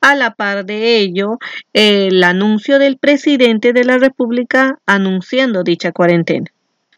A 0.00 0.14
la 0.14 0.34
par 0.34 0.64
de 0.64 0.98
ello, 0.98 1.38
el 1.72 2.22
anuncio 2.24 2.78
del 2.78 2.96
presidente 2.96 3.72
de 3.72 3.84
la 3.84 3.98
República 3.98 4.78
anunciando 4.86 5.62
dicha 5.62 5.92
cuarentena. 5.92 6.46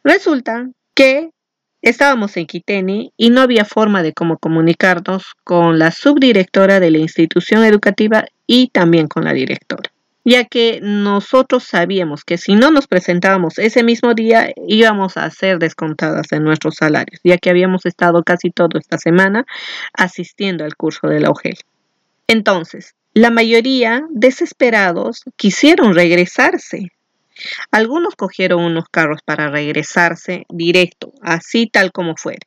Resulta 0.02 0.66
que 0.94 1.30
Estábamos 1.84 2.34
en 2.38 2.46
Quiteni 2.46 3.12
y 3.18 3.28
no 3.28 3.42
había 3.42 3.66
forma 3.66 4.02
de 4.02 4.14
cómo 4.14 4.38
comunicarnos 4.38 5.34
con 5.44 5.78
la 5.78 5.90
subdirectora 5.90 6.80
de 6.80 6.90
la 6.90 6.96
institución 6.96 7.62
educativa 7.62 8.24
y 8.46 8.68
también 8.68 9.06
con 9.06 9.24
la 9.24 9.34
directora, 9.34 9.92
ya 10.24 10.46
que 10.46 10.80
nosotros 10.82 11.64
sabíamos 11.64 12.24
que 12.24 12.38
si 12.38 12.54
no 12.54 12.70
nos 12.70 12.86
presentábamos 12.86 13.58
ese 13.58 13.82
mismo 13.82 14.14
día 14.14 14.50
íbamos 14.66 15.18
a 15.18 15.28
ser 15.28 15.58
descontadas 15.58 16.32
en 16.32 16.44
nuestros 16.44 16.76
salarios, 16.76 17.20
ya 17.22 17.36
que 17.36 17.50
habíamos 17.50 17.84
estado 17.84 18.22
casi 18.22 18.50
toda 18.50 18.80
esta 18.80 18.96
semana 18.96 19.44
asistiendo 19.92 20.64
al 20.64 20.76
curso 20.76 21.08
de 21.08 21.20
la 21.20 21.28
OGEL. 21.28 21.58
Entonces, 22.28 22.94
la 23.12 23.28
mayoría, 23.28 24.06
desesperados, 24.08 25.24
quisieron 25.36 25.94
regresarse, 25.94 26.92
algunos 27.70 28.14
cogieron 28.16 28.64
unos 28.64 28.84
carros 28.90 29.20
para 29.24 29.50
regresarse 29.50 30.44
directo, 30.48 31.12
así 31.22 31.66
tal 31.66 31.92
como 31.92 32.16
fuere. 32.16 32.46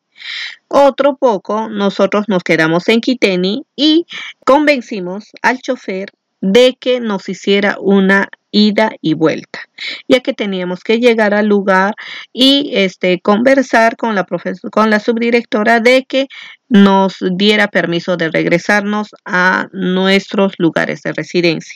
Otro 0.67 1.15
poco, 1.17 1.69
nosotros 1.69 2.25
nos 2.27 2.43
quedamos 2.43 2.88
en 2.89 3.01
Quiteni 3.01 3.65
y 3.75 4.05
convencimos 4.45 5.31
al 5.41 5.59
chofer 5.59 6.09
de 6.41 6.77
que 6.79 6.99
nos 6.99 7.29
hiciera 7.29 7.77
una 7.79 8.29
ida 8.51 8.91
y 9.01 9.13
vuelta, 9.13 9.59
ya 10.07 10.21
que 10.21 10.33
teníamos 10.33 10.83
que 10.83 10.99
llegar 10.99 11.33
al 11.33 11.47
lugar 11.47 11.93
y 12.31 12.71
este 12.73 13.19
conversar 13.19 13.97
con 13.97 14.15
la 14.15 14.25
con 14.71 14.89
la 14.89 14.99
subdirectora 14.99 15.79
de 15.79 16.05
que 16.05 16.27
nos 16.69 17.17
diera 17.35 17.67
permiso 17.67 18.17
de 18.17 18.29
regresarnos 18.29 19.09
a 19.25 19.67
nuestros 19.73 20.53
lugares 20.57 21.01
de 21.01 21.13
residencia. 21.13 21.75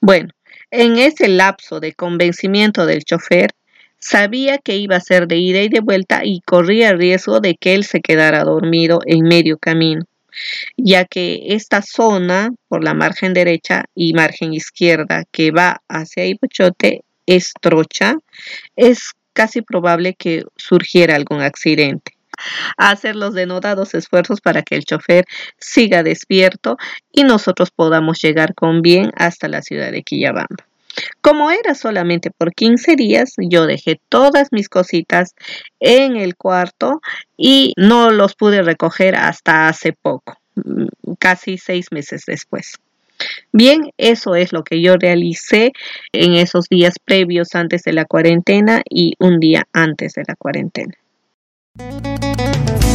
Bueno, 0.00 0.30
en 0.72 0.96
ese 0.96 1.28
lapso 1.28 1.80
de 1.80 1.92
convencimiento 1.92 2.86
del 2.86 3.04
chofer, 3.04 3.50
sabía 3.98 4.58
que 4.58 4.76
iba 4.78 4.96
a 4.96 5.00
ser 5.00 5.28
de 5.28 5.36
ida 5.36 5.60
y 5.60 5.68
de 5.68 5.80
vuelta 5.80 6.24
y 6.24 6.40
corría 6.40 6.90
el 6.90 6.98
riesgo 6.98 7.40
de 7.40 7.54
que 7.54 7.74
él 7.74 7.84
se 7.84 8.00
quedara 8.00 8.42
dormido 8.42 9.00
en 9.04 9.22
medio 9.22 9.58
camino, 9.58 10.04
ya 10.78 11.04
que 11.04 11.42
esta 11.48 11.82
zona 11.82 12.50
por 12.68 12.82
la 12.82 12.94
margen 12.94 13.34
derecha 13.34 13.84
y 13.94 14.14
margen 14.14 14.54
izquierda 14.54 15.24
que 15.30 15.50
va 15.50 15.82
hacia 15.88 16.26
Ipochote 16.26 17.04
es 17.26 17.52
trocha, 17.60 18.16
es 18.74 19.10
casi 19.34 19.60
probable 19.60 20.14
que 20.14 20.42
surgiera 20.56 21.14
algún 21.16 21.42
accidente 21.42 22.12
hacer 22.76 23.16
los 23.16 23.34
denodados 23.34 23.94
esfuerzos 23.94 24.40
para 24.40 24.62
que 24.62 24.76
el 24.76 24.84
chofer 24.84 25.24
siga 25.58 26.02
despierto 26.02 26.76
y 27.12 27.24
nosotros 27.24 27.70
podamos 27.70 28.20
llegar 28.20 28.54
con 28.54 28.82
bien 28.82 29.10
hasta 29.16 29.48
la 29.48 29.62
ciudad 29.62 29.92
de 29.92 30.02
Quillabamba. 30.02 30.66
Como 31.20 31.50
era 31.50 31.74
solamente 31.74 32.30
por 32.30 32.54
15 32.54 32.96
días, 32.96 33.34
yo 33.38 33.66
dejé 33.66 34.00
todas 34.08 34.48
mis 34.52 34.68
cositas 34.68 35.34
en 35.80 36.16
el 36.16 36.36
cuarto 36.36 37.00
y 37.36 37.72
no 37.76 38.10
los 38.10 38.34
pude 38.34 38.62
recoger 38.62 39.16
hasta 39.16 39.68
hace 39.68 39.92
poco, 39.92 40.38
mm, 40.56 40.86
casi 41.18 41.56
seis 41.58 41.86
meses 41.90 42.24
después. 42.26 42.78
Bien, 43.52 43.90
eso 43.98 44.34
es 44.34 44.52
lo 44.52 44.64
que 44.64 44.82
yo 44.82 44.96
realicé 44.96 45.72
en 46.12 46.34
esos 46.34 46.68
días 46.68 46.94
previos 47.02 47.54
antes 47.54 47.82
de 47.82 47.92
la 47.92 48.04
cuarentena 48.04 48.82
y 48.88 49.14
un 49.18 49.38
día 49.38 49.66
antes 49.72 50.14
de 50.14 50.24
la 50.26 50.34
cuarentena. 50.36 50.94
Música 52.38 52.91